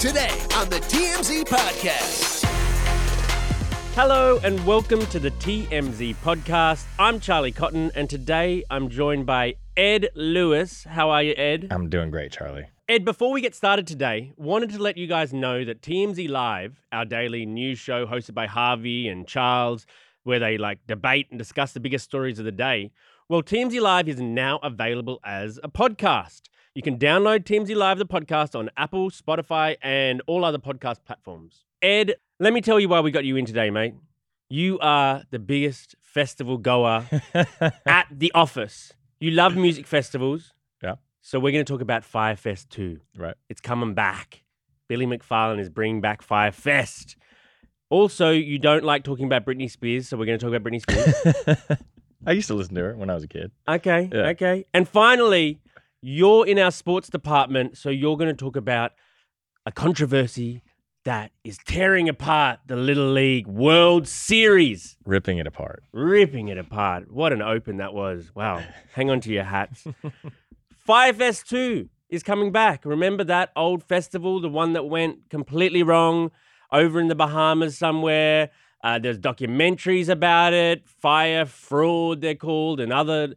Today 0.00 0.28
on 0.56 0.68
the 0.68 0.76
TMZ 0.76 1.44
Podcast. 1.44 2.44
Hello 3.94 4.38
and 4.44 4.64
welcome 4.66 5.06
to 5.06 5.18
the 5.18 5.30
TMZ 5.30 6.16
podcast. 6.16 6.84
I'm 6.98 7.18
Charlie 7.18 7.50
Cotton 7.50 7.90
and 7.94 8.10
today 8.10 8.62
I'm 8.68 8.90
joined 8.90 9.24
by 9.24 9.54
Ed 9.74 10.10
Lewis. 10.14 10.84
How 10.84 11.08
are 11.08 11.22
you, 11.22 11.32
Ed? 11.38 11.68
I'm 11.70 11.88
doing 11.88 12.10
great, 12.10 12.30
Charlie. 12.30 12.66
Ed, 12.90 13.06
before 13.06 13.32
we 13.32 13.40
get 13.40 13.54
started 13.54 13.86
today, 13.86 14.32
wanted 14.36 14.68
to 14.72 14.82
let 14.82 14.98
you 14.98 15.06
guys 15.06 15.32
know 15.32 15.64
that 15.64 15.80
TMZ 15.80 16.28
Live, 16.28 16.82
our 16.92 17.06
daily 17.06 17.46
news 17.46 17.78
show 17.78 18.06
hosted 18.06 18.34
by 18.34 18.46
Harvey 18.46 19.08
and 19.08 19.26
Charles, 19.26 19.86
where 20.24 20.38
they 20.38 20.58
like 20.58 20.86
debate 20.86 21.28
and 21.30 21.38
discuss 21.38 21.72
the 21.72 21.80
biggest 21.80 22.04
stories 22.04 22.38
of 22.38 22.44
the 22.44 22.52
day, 22.52 22.92
well, 23.30 23.42
TMZ 23.42 23.80
Live 23.80 24.10
is 24.10 24.20
now 24.20 24.60
available 24.62 25.20
as 25.24 25.58
a 25.64 25.70
podcast. 25.70 26.42
You 26.76 26.82
can 26.82 26.98
download 26.98 27.44
TMZ 27.44 27.74
Live, 27.74 27.96
the 27.96 28.04
podcast, 28.04 28.54
on 28.54 28.68
Apple, 28.76 29.08
Spotify, 29.10 29.76
and 29.80 30.20
all 30.26 30.44
other 30.44 30.58
podcast 30.58 30.96
platforms. 31.06 31.64
Ed, 31.80 32.16
let 32.38 32.52
me 32.52 32.60
tell 32.60 32.78
you 32.78 32.86
why 32.90 33.00
we 33.00 33.10
got 33.10 33.24
you 33.24 33.36
in 33.36 33.46
today, 33.46 33.70
mate. 33.70 33.94
You 34.50 34.78
are 34.80 35.22
the 35.30 35.38
biggest 35.38 35.94
festival 36.02 36.58
goer 36.58 37.06
at 37.86 38.08
the 38.10 38.30
office. 38.34 38.92
You 39.20 39.30
love 39.30 39.56
music 39.56 39.86
festivals. 39.86 40.52
Yeah. 40.82 40.96
So 41.22 41.40
we're 41.40 41.52
going 41.52 41.64
to 41.64 41.72
talk 41.72 41.80
about 41.80 42.04
Fyre 42.04 42.36
Fest 42.36 42.68
2. 42.68 43.00
Right. 43.16 43.36
It's 43.48 43.62
coming 43.62 43.94
back. 43.94 44.42
Billy 44.86 45.06
McFarland 45.06 45.60
is 45.60 45.70
bringing 45.70 46.02
back 46.02 46.20
Fyre 46.20 46.52
Fest. 46.52 47.16
Also, 47.88 48.32
you 48.32 48.58
don't 48.58 48.84
like 48.84 49.02
talking 49.02 49.24
about 49.24 49.46
Britney 49.46 49.70
Spears, 49.70 50.08
so 50.08 50.18
we're 50.18 50.26
going 50.26 50.38
to 50.38 50.44
talk 50.44 50.54
about 50.54 50.70
Britney 50.70 50.82
Spears. 50.82 51.78
I 52.26 52.32
used 52.32 52.48
to 52.48 52.54
listen 52.54 52.74
to 52.74 52.82
her 52.82 52.96
when 52.96 53.08
I 53.08 53.14
was 53.14 53.24
a 53.24 53.28
kid. 53.28 53.50
Okay, 53.66 54.10
Yeah. 54.12 54.26
okay. 54.28 54.66
And 54.74 54.86
finally, 54.86 55.60
you're 56.02 56.46
in 56.46 56.58
our 56.58 56.70
sports 56.70 57.08
department, 57.08 57.76
so 57.78 57.88
you're 57.90 58.16
going 58.16 58.28
to 58.30 58.34
talk 58.36 58.56
about 58.56 58.92
a 59.64 59.72
controversy 59.72 60.62
that 61.04 61.30
is 61.44 61.58
tearing 61.66 62.08
apart 62.08 62.58
the 62.66 62.76
Little 62.76 63.10
League 63.12 63.46
World 63.46 64.08
Series, 64.08 64.96
Ripping 65.04 65.38
it 65.38 65.46
apart. 65.46 65.82
ripping 65.92 66.48
it 66.48 66.58
apart. 66.58 67.10
What 67.12 67.32
an 67.32 67.42
open 67.42 67.76
that 67.76 67.94
was. 67.94 68.30
Wow. 68.34 68.62
Hang 68.92 69.10
on 69.10 69.20
to 69.20 69.32
your 69.32 69.44
hats. 69.44 69.86
Fyre 70.84 71.12
Fest 71.12 71.48
2 71.48 71.88
is 72.10 72.22
coming 72.22 72.50
back. 72.52 72.84
Remember 72.84 73.24
that 73.24 73.50
old 73.56 73.82
festival, 73.84 74.40
the 74.40 74.48
one 74.48 74.72
that 74.72 74.84
went 74.88 75.30
completely 75.30 75.82
wrong 75.82 76.30
over 76.72 77.00
in 77.00 77.08
the 77.08 77.14
Bahamas 77.14 77.78
somewhere? 77.78 78.50
Uh, 78.82 78.98
there's 78.98 79.18
documentaries 79.18 80.08
about 80.08 80.52
it, 80.52 80.86
Fyre 80.88 81.46
Fraud, 81.46 82.20
they're 82.20 82.34
called, 82.36 82.78
and 82.80 82.92
other. 82.92 83.34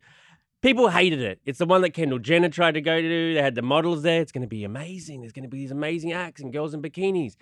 People 0.62 0.90
hated 0.90 1.22
it. 1.22 1.40
It's 1.46 1.60
the 1.60 1.66
one 1.66 1.82
that 1.84 1.92
Kendall 1.92 2.20
Jenner 2.20 2.50
tried 2.50 2.74
to 2.74 2.82
go 2.82 3.02
to. 3.02 3.34
They 3.34 3.42
had 3.42 3.56
the 3.56 3.62
models 3.62 4.04
there. 4.04 4.22
It's 4.22 4.34
going 4.34 4.42
to 4.42 4.48
be 4.48 4.66
amazing. 4.66 5.22
There's 5.22 5.32
going 5.32 5.44
to 5.44 5.50
be 5.50 5.58
these 5.58 5.72
amazing 5.72 6.12
acts 6.12 6.42
and 6.42 6.52
girls 6.52 6.74
in 6.74 6.82
bikinis. 6.82 7.38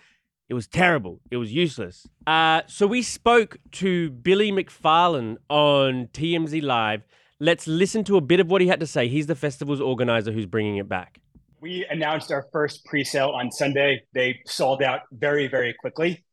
It 0.50 0.54
was 0.54 0.68
terrible. 0.68 1.20
It 1.32 1.38
was 1.38 1.52
useless. 1.52 2.08
Uh, 2.28 2.62
so 2.68 2.86
we 2.86 3.02
spoke 3.02 3.58
to 3.74 4.12
Billy 4.12 4.52
McFarland 4.52 5.38
on 5.50 6.10
TMZ 6.14 6.62
Live. 6.62 7.06
Let's 7.40 7.68
listen 7.68 8.04
to 8.06 8.18
a 8.18 8.22
bit 8.22 8.40
of 8.40 8.52
what 8.52 8.62
he 8.62 8.68
had 8.68 8.80
to 8.82 8.88
say. 8.88 9.08
He's 9.08 9.26
the 9.26 9.36
festival's 9.36 9.82
organizer 9.82 10.32
who's 10.32 10.46
bringing 10.46 10.78
it 10.78 10.88
back. 10.88 11.20
We 11.60 11.88
announced 11.90 12.32
our 12.32 12.46
first 12.54 12.86
pre-sale 12.86 13.30
on 13.30 13.52
Sunday. 13.52 14.04
They 14.14 14.40
sold 14.46 14.84
out 14.84 15.02
very, 15.12 15.48
very 15.48 15.74
quickly. 15.74 16.24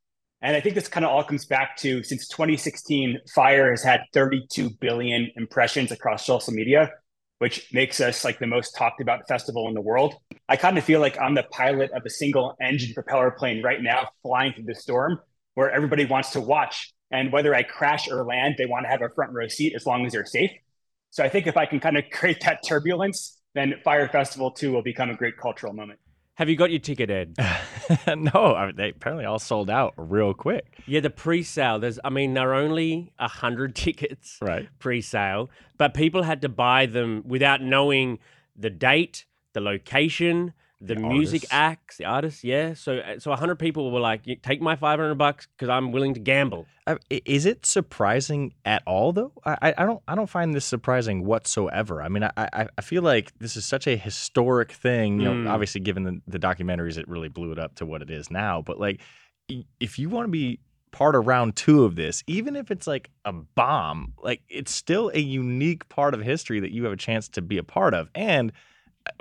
And 0.44 0.54
I 0.54 0.60
think 0.60 0.74
this 0.74 0.88
kind 0.88 1.06
of 1.06 1.10
all 1.10 1.24
comes 1.24 1.46
back 1.46 1.74
to 1.78 2.02
since 2.02 2.28
2016, 2.28 3.18
Fyre 3.34 3.70
has 3.70 3.82
had 3.82 4.02
32 4.12 4.68
billion 4.78 5.30
impressions 5.36 5.90
across 5.90 6.26
social 6.26 6.52
media, 6.52 6.90
which 7.38 7.72
makes 7.72 7.98
us 7.98 8.26
like 8.26 8.38
the 8.38 8.46
most 8.46 8.76
talked 8.76 9.00
about 9.00 9.26
festival 9.26 9.68
in 9.68 9.74
the 9.74 9.80
world. 9.80 10.16
I 10.46 10.56
kind 10.56 10.76
of 10.76 10.84
feel 10.84 11.00
like 11.00 11.18
I'm 11.18 11.34
the 11.34 11.44
pilot 11.44 11.92
of 11.92 12.02
a 12.04 12.10
single 12.10 12.54
engine 12.60 12.92
propeller 12.92 13.30
plane 13.30 13.62
right 13.62 13.80
now 13.80 14.08
flying 14.22 14.52
through 14.52 14.66
the 14.66 14.74
storm 14.74 15.18
where 15.54 15.70
everybody 15.70 16.04
wants 16.04 16.32
to 16.32 16.42
watch. 16.42 16.92
And 17.10 17.32
whether 17.32 17.54
I 17.54 17.62
crash 17.62 18.10
or 18.10 18.22
land, 18.22 18.56
they 18.58 18.66
want 18.66 18.84
to 18.84 18.90
have 18.90 19.00
a 19.00 19.08
front 19.14 19.32
row 19.32 19.48
seat 19.48 19.72
as 19.74 19.86
long 19.86 20.04
as 20.04 20.12
they're 20.12 20.26
safe. 20.26 20.50
So 21.08 21.24
I 21.24 21.30
think 21.30 21.46
if 21.46 21.56
I 21.56 21.64
can 21.64 21.80
kind 21.80 21.96
of 21.96 22.04
create 22.12 22.42
that 22.44 22.58
turbulence, 22.66 23.40
then 23.54 23.76
Fyre 23.82 24.08
Festival 24.08 24.50
2 24.50 24.72
will 24.72 24.82
become 24.82 25.08
a 25.08 25.14
great 25.14 25.38
cultural 25.38 25.72
moment. 25.72 26.00
Have 26.34 26.48
you 26.48 26.56
got 26.56 26.70
your 26.70 26.80
ticket, 26.80 27.10
Ed? 27.10 27.36
no, 28.16 28.54
I, 28.56 28.72
they 28.72 28.88
apparently 28.90 29.24
all 29.24 29.38
sold 29.38 29.70
out 29.70 29.94
real 29.96 30.34
quick. 30.34 30.78
yeah, 30.86 30.98
the 31.00 31.10
pre-sale. 31.10 31.78
There's, 31.78 32.00
I 32.02 32.10
mean, 32.10 32.34
there 32.34 32.50
are 32.50 32.54
only 32.54 33.12
a 33.18 33.28
hundred 33.28 33.74
tickets 33.84 34.38
Right. 34.42 34.68
pre-sale, 34.80 35.48
but 35.78 35.94
people 35.94 36.24
had 36.24 36.42
to 36.42 36.48
buy 36.48 36.86
them 36.86 37.22
without 37.24 37.62
knowing 37.62 38.18
the 38.56 38.70
date, 38.70 39.26
the 39.52 39.60
location, 39.60 40.54
the, 40.80 40.94
The 40.96 41.00
music 41.00 41.42
artists. 41.44 41.52
acts, 41.52 41.96
the 41.96 42.04
artists. 42.04 42.44
Yeah, 42.44 42.74
so 42.74 42.98
uh, 42.98 43.18
so 43.18 43.32
a 43.32 43.36
hundred 43.36 43.56
people 43.58 43.90
were 43.90 44.00
like, 44.00 44.22
"Take 44.42 44.60
my 44.60 44.76
five 44.76 44.98
hundred 44.98 45.14
bucks 45.16 45.46
because 45.56 45.68
I'm 45.70 45.92
willing 45.92 46.14
to 46.14 46.20
gamble." 46.20 46.66
Uh, 46.86 46.96
Is 47.10 47.46
it 47.46 47.64
surprising 47.64 48.52
at 48.66 48.82
all, 48.86 49.12
though? 49.12 49.32
I, 49.46 49.72
I- 49.78 49.86
don't. 49.86 50.02
I 50.06 50.14
don't 50.14 50.28
find 50.28 50.52
this 50.52 50.64
surprising 50.66 51.24
whatsoever. 51.24 52.02
I 52.02 52.08
mean, 52.08 52.24
I, 52.24 52.30
I, 52.36 52.68
I 52.76 52.80
feel 52.82 53.02
like 53.02 53.32
this 53.38 53.56
is 53.56 53.64
such 53.64 53.86
a 53.86 53.96
historic 53.96 54.72
thing. 54.72 55.20
You 55.20 55.24
know, 55.26 55.32
Mm. 55.34 55.50
obviously, 55.50 55.80
given 55.80 56.02
the, 56.02 56.20
the 56.26 56.38
documentaries, 56.38 56.98
it 56.98 57.08
really 57.08 57.28
blew 57.28 57.52
it 57.52 57.58
up 57.58 57.76
to 57.76 57.86
what 57.86 58.02
it 58.02 58.10
is 58.10 58.30
now. 58.30 58.60
But 58.60 58.78
like, 58.78 59.00
if 59.80 59.98
you 59.98 60.08
want 60.10 60.26
to 60.26 60.30
be 60.30 60.58
part 60.90 61.14
of 61.16 61.26
round 61.26 61.56
two 61.56 61.84
of 61.84 61.96
this, 61.96 62.22
even 62.26 62.54
if 62.56 62.70
it's 62.70 62.86
like 62.86 63.10
a 63.24 63.32
bomb, 63.32 64.12
like 64.22 64.42
it's 64.48 64.72
still 64.72 65.10
a 65.14 65.18
unique 65.20 65.88
part 65.88 66.14
of 66.14 66.20
history 66.20 66.60
that 66.60 66.70
you 66.72 66.84
have 66.84 66.92
a 66.92 66.96
chance 66.96 67.28
to 67.30 67.42
be 67.42 67.58
a 67.58 67.64
part 67.64 67.94
of. 67.94 68.08
And 68.14 68.52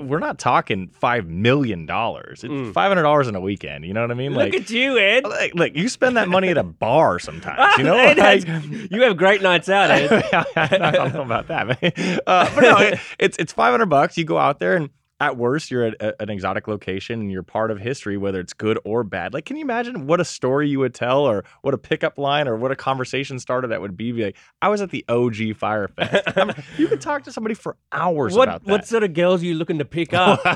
we're 0.01 0.19
not 0.19 0.39
talking 0.39 0.89
five 0.99 1.27
million 1.27 1.85
dollars. 1.85 2.43
It's 2.43 2.51
Mm. 2.53 2.73
five 2.73 2.89
hundred 2.89 3.03
dollars 3.03 3.27
in 3.27 3.35
a 3.35 3.41
weekend. 3.41 3.85
You 3.85 3.93
know 3.93 4.01
what 4.01 4.11
I 4.11 4.13
mean? 4.13 4.33
Look 4.33 4.53
at 4.53 4.69
you, 4.69 4.97
Ed. 4.97 5.25
like, 5.25 5.53
look, 5.55 5.75
you 5.75 5.89
spend 5.89 6.15
that 6.17 6.29
money 6.29 6.49
at 6.49 6.57
a 6.57 6.63
bar 6.63 7.19
sometimes. 7.19 7.77
You 7.77 7.83
know, 7.85 7.95
Ed 7.97 8.17
Like- 8.17 8.91
you 8.91 9.01
have 9.03 9.17
great 9.17 9.41
nights 9.41 9.69
out, 9.69 9.91
Ed. 9.91 10.11
I 10.55 10.91
don't 10.91 11.13
know 11.13 11.21
about 11.21 11.47
that, 11.47 11.67
man. 11.67 12.19
Uh, 12.25 12.49
but 12.55 12.61
no, 12.61 12.77
it- 12.79 12.99
it's 13.19 13.37
it's 13.37 13.51
five 13.53 13.71
hundred 13.71 13.87
bucks. 13.87 14.17
You 14.17 14.23
go 14.25 14.37
out 14.37 14.59
there, 14.59 14.75
and 14.75 14.89
at 15.29 15.37
worst, 15.37 15.71
you're 15.71 15.85
at 15.85 16.01
a, 16.01 16.21
an 16.21 16.29
exotic 16.29 16.67
location, 16.67 17.21
and 17.21 17.31
you're 17.31 17.43
part 17.43 17.71
of 17.71 17.79
history, 17.79 18.17
whether 18.17 18.39
it's 18.39 18.53
good 18.53 18.79
or 18.83 19.03
bad. 19.03 19.33
Like, 19.33 19.45
can 19.45 19.55
you 19.55 19.63
imagine 19.63 20.07
what 20.07 20.19
a 20.19 20.25
story 20.25 20.69
you 20.69 20.79
would 20.79 20.93
tell, 20.93 21.21
or 21.21 21.43
what 21.61 21.73
a 21.73 21.77
pickup 21.77 22.17
line, 22.17 22.47
or 22.47 22.55
what 22.55 22.71
a 22.71 22.75
conversation 22.75 23.39
starter 23.39 23.67
that 23.67 23.81
would 23.81 23.97
be? 23.97 24.11
Be 24.11 24.25
like, 24.25 24.37
I 24.61 24.69
was 24.69 24.81
at 24.81 24.91
the 24.91 25.05
OG 25.09 25.55
Fyre 25.57 25.87
Fest. 25.87 26.37
I 26.37 26.45
mean, 26.45 26.55
you 26.77 26.87
could 26.87 27.01
talk 27.01 27.23
to 27.23 27.31
somebody 27.31 27.55
for 27.55 27.77
hours 27.91 28.35
what 28.35 28.47
about 28.47 28.65
that. 28.65 28.71
what 28.71 28.87
sort 28.87 29.03
of 29.03 29.13
girls 29.13 29.41
are 29.41 29.45
you 29.45 29.55
looking 29.55 29.79
to 29.79 29.85
pick 29.85 30.13
up? 30.13 30.41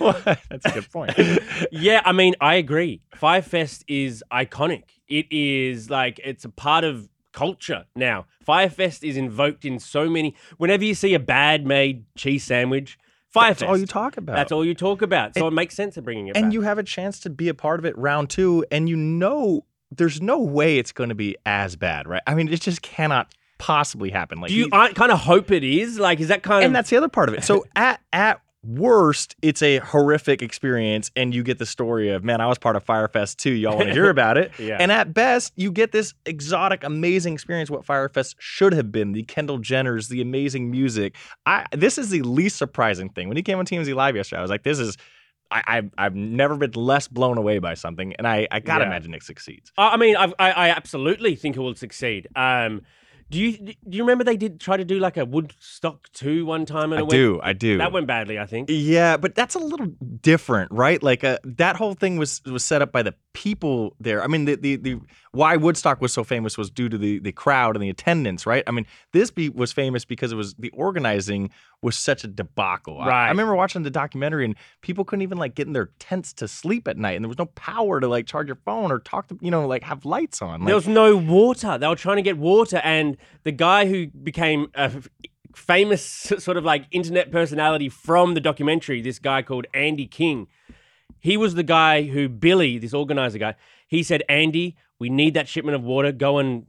Well, 0.00 0.20
That's 0.24 0.66
a 0.66 0.70
good 0.72 0.90
point. 0.90 1.12
yeah, 1.72 2.02
I 2.04 2.12
mean, 2.12 2.34
I 2.40 2.54
agree. 2.54 3.02
Fyre 3.14 3.42
Fest 3.42 3.84
is 3.88 4.22
iconic. 4.32 4.84
It 5.08 5.26
is 5.30 5.90
like 5.90 6.20
it's 6.24 6.44
a 6.44 6.48
part 6.48 6.84
of 6.84 7.08
culture 7.32 7.84
now. 7.94 8.26
Fyre 8.40 8.70
Fest 8.70 9.04
is 9.04 9.16
invoked 9.16 9.64
in 9.64 9.78
so 9.78 10.08
many. 10.08 10.34
Whenever 10.58 10.84
you 10.84 10.94
see 10.94 11.14
a 11.14 11.20
bad 11.20 11.66
made 11.66 12.04
cheese 12.16 12.44
sandwich, 12.44 12.98
Fyre 13.32 13.48
Fest. 13.48 13.60
That's 13.60 13.70
all 13.70 13.78
you 13.78 13.86
talk 13.86 14.16
about. 14.16 14.36
That's 14.36 14.52
all 14.52 14.64
you 14.64 14.74
talk 14.74 15.02
about. 15.02 15.34
So 15.34 15.46
it 15.48 15.52
makes 15.52 15.74
sense 15.74 15.96
of 15.96 16.04
bringing 16.04 16.28
it 16.28 16.36
and 16.36 16.46
back. 16.46 16.52
you 16.52 16.62
have 16.62 16.78
a 16.78 16.82
chance 16.82 17.18
to 17.20 17.30
be 17.30 17.48
a 17.48 17.54
part 17.54 17.80
of 17.80 17.86
it 17.86 17.96
round 17.96 18.30
two, 18.30 18.64
and 18.70 18.88
you 18.88 18.96
know 18.96 19.64
there's 19.90 20.20
no 20.20 20.38
way 20.38 20.78
it's 20.78 20.92
going 20.92 21.08
to 21.08 21.14
be 21.14 21.36
as 21.44 21.76
bad, 21.76 22.06
right? 22.06 22.22
I 22.26 22.34
mean, 22.34 22.48
it 22.48 22.60
just 22.60 22.82
cannot 22.82 23.34
possibly 23.58 24.10
happen. 24.10 24.40
Like 24.40 24.48
Do 24.48 24.54
you 24.54 24.68
kind 24.68 25.12
of 25.12 25.20
hope 25.20 25.50
it 25.50 25.64
is? 25.64 25.98
Like, 25.98 26.20
is 26.20 26.28
that 26.28 26.42
kind 26.42 26.56
and 26.56 26.64
of 26.64 26.66
And 26.66 26.76
that's 26.76 26.90
the 26.90 26.96
other 26.96 27.08
part 27.08 27.28
of 27.28 27.34
it. 27.34 27.44
So 27.44 27.64
at 27.76 28.00
at 28.12 28.40
worst, 28.64 29.34
it's 29.42 29.62
a 29.62 29.78
horrific 29.78 30.42
experience, 30.42 31.10
and 31.16 31.34
you 31.34 31.42
get 31.42 31.58
the 31.58 31.66
story 31.66 32.10
of 32.10 32.22
man, 32.24 32.40
I 32.40 32.46
was 32.46 32.58
part 32.58 32.76
of 32.76 32.84
Fyre 32.84 33.08
Fest 33.08 33.38
too. 33.38 33.50
Y'all 33.52 33.76
want 33.76 33.88
to 33.88 33.92
hear 33.94 34.08
about 34.18 34.38
it? 34.38 34.52
Yeah. 34.58 34.76
And 34.80 34.92
at 34.92 35.12
best, 35.12 35.52
you 35.56 35.72
get 35.72 35.92
this 35.92 36.14
exotic, 36.26 36.84
amazing 36.84 37.34
experience. 37.34 37.70
What 37.70 37.84
Fyre 37.84 38.08
Fest 38.08 38.36
should 38.38 38.72
have 38.72 38.92
been: 38.92 39.12
the 39.12 39.24
Kendall 39.24 39.58
Jenners, 39.58 40.08
the 40.08 40.20
amazing 40.20 40.70
music. 40.70 41.14
I 41.46 41.66
this 41.72 41.98
is 41.98 42.10
the 42.10 42.22
least 42.22 42.56
surprising 42.56 43.08
thing. 43.08 43.28
When 43.28 43.36
he 43.36 43.42
came 43.42 43.58
on 43.58 43.66
TMZ 43.66 43.94
Live 43.94 44.16
yesterday, 44.16 44.38
I 44.38 44.42
was 44.42 44.50
like, 44.50 44.62
this 44.62 44.78
is. 44.78 44.96
I, 45.54 45.62
I've, 45.66 45.90
I've 45.98 46.14
never 46.14 46.56
been 46.56 46.70
less 46.72 47.08
blown 47.08 47.36
away 47.36 47.58
by 47.58 47.74
something, 47.74 48.14
and 48.16 48.26
I, 48.26 48.48
I 48.50 48.60
gotta 48.60 48.84
Yeah. 48.84 48.88
imagine 48.88 49.12
it 49.12 49.22
succeeds. 49.22 49.70
I 49.76 49.88
I 49.88 49.96
mean, 49.98 50.16
I've, 50.16 50.32
I, 50.38 50.50
I 50.52 50.68
absolutely 50.70 51.36
think 51.36 51.56
it 51.56 51.60
will 51.60 51.74
succeed. 51.74 52.26
Um, 52.34 52.80
do 53.32 53.40
you 53.40 53.56
do 53.58 53.96
you 53.96 54.02
remember 54.02 54.24
they 54.24 54.36
did 54.36 54.60
try 54.60 54.76
to 54.76 54.84
do 54.84 54.98
like 54.98 55.16
a 55.16 55.24
Woodstock 55.24 56.12
two 56.12 56.44
one 56.44 56.66
time 56.66 56.92
and 56.92 57.00
I 57.00 57.04
it 57.04 57.08
do, 57.08 57.32
went 57.32 57.44
I 57.44 57.52
do. 57.54 57.78
that 57.78 57.90
went 57.90 58.06
badly, 58.06 58.38
I 58.38 58.44
think. 58.44 58.68
Yeah, 58.70 59.16
but 59.16 59.34
that's 59.34 59.54
a 59.54 59.58
little 59.58 59.86
different, 60.20 60.70
right? 60.70 61.02
Like 61.02 61.24
uh, 61.24 61.38
that 61.44 61.76
whole 61.76 61.94
thing 61.94 62.18
was 62.18 62.42
was 62.44 62.62
set 62.62 62.82
up 62.82 62.92
by 62.92 63.02
the 63.02 63.14
people 63.32 63.96
there. 63.98 64.22
I 64.22 64.26
mean, 64.26 64.44
the, 64.44 64.56
the 64.56 64.76
the 64.76 65.00
why 65.30 65.56
Woodstock 65.56 66.02
was 66.02 66.12
so 66.12 66.24
famous 66.24 66.58
was 66.58 66.70
due 66.70 66.90
to 66.90 66.98
the 66.98 67.20
the 67.20 67.32
crowd 67.32 67.74
and 67.74 67.82
the 67.82 67.88
attendance, 67.88 68.46
right? 68.46 68.62
I 68.66 68.70
mean, 68.70 68.86
this 69.12 69.30
be, 69.30 69.48
was 69.48 69.72
famous 69.72 70.04
because 70.04 70.30
it 70.30 70.36
was 70.36 70.52
the 70.54 70.68
organizing 70.70 71.50
was 71.80 71.96
such 71.96 72.24
a 72.24 72.28
debacle. 72.28 73.00
I- 73.00 73.26
I, 73.26 73.28
remember 73.30 73.56
watching 73.56 73.82
the 73.82 73.90
documentary 73.90 74.44
and 74.44 74.54
people 74.82 75.04
couldn't 75.04 75.22
even 75.22 75.38
like 75.38 75.54
get 75.54 75.66
in 75.66 75.72
their 75.72 75.90
tents 75.98 76.32
to 76.34 76.46
sleep 76.46 76.86
at 76.86 76.98
night, 76.98 77.16
and 77.16 77.24
there 77.24 77.28
was 77.28 77.38
no 77.38 77.46
power 77.46 77.98
to 77.98 78.06
like 78.06 78.26
charge 78.26 78.46
your 78.46 78.58
phone 78.64 78.92
or 78.92 78.98
talk 78.98 79.28
to 79.28 79.38
you 79.40 79.50
know 79.50 79.66
like 79.66 79.82
have 79.84 80.04
lights 80.04 80.42
on. 80.42 80.66
There 80.66 80.74
was 80.74 80.86
no 80.86 81.16
water. 81.16 81.78
They 81.78 81.88
were 81.88 81.96
trying 81.96 82.16
to 82.16 82.22
get 82.22 82.36
water, 82.36 82.76
and 82.84 83.16
the 83.44 83.52
guy 83.52 83.86
who 83.86 84.06
became 84.08 84.68
a 84.74 84.90
famous 85.54 86.04
sort 86.04 86.56
of 86.56 86.64
like 86.64 86.86
internet 86.90 87.30
personality 87.30 87.88
from 87.88 88.34
the 88.34 88.40
documentary, 88.40 89.00
this 89.00 89.18
guy 89.18 89.42
called 89.42 89.66
Andy 89.74 90.06
King, 90.06 90.48
He 91.20 91.36
was 91.36 91.54
the 91.54 91.62
guy 91.62 92.02
who 92.04 92.28
Billy, 92.28 92.78
this 92.78 92.94
organizer 92.94 93.38
guy, 93.38 93.54
he 93.86 94.02
said, 94.02 94.22
Andy, 94.28 94.76
we 94.98 95.08
need 95.10 95.34
that 95.34 95.48
shipment 95.48 95.74
of 95.74 95.82
water. 95.82 96.12
Go 96.12 96.38
and 96.38 96.64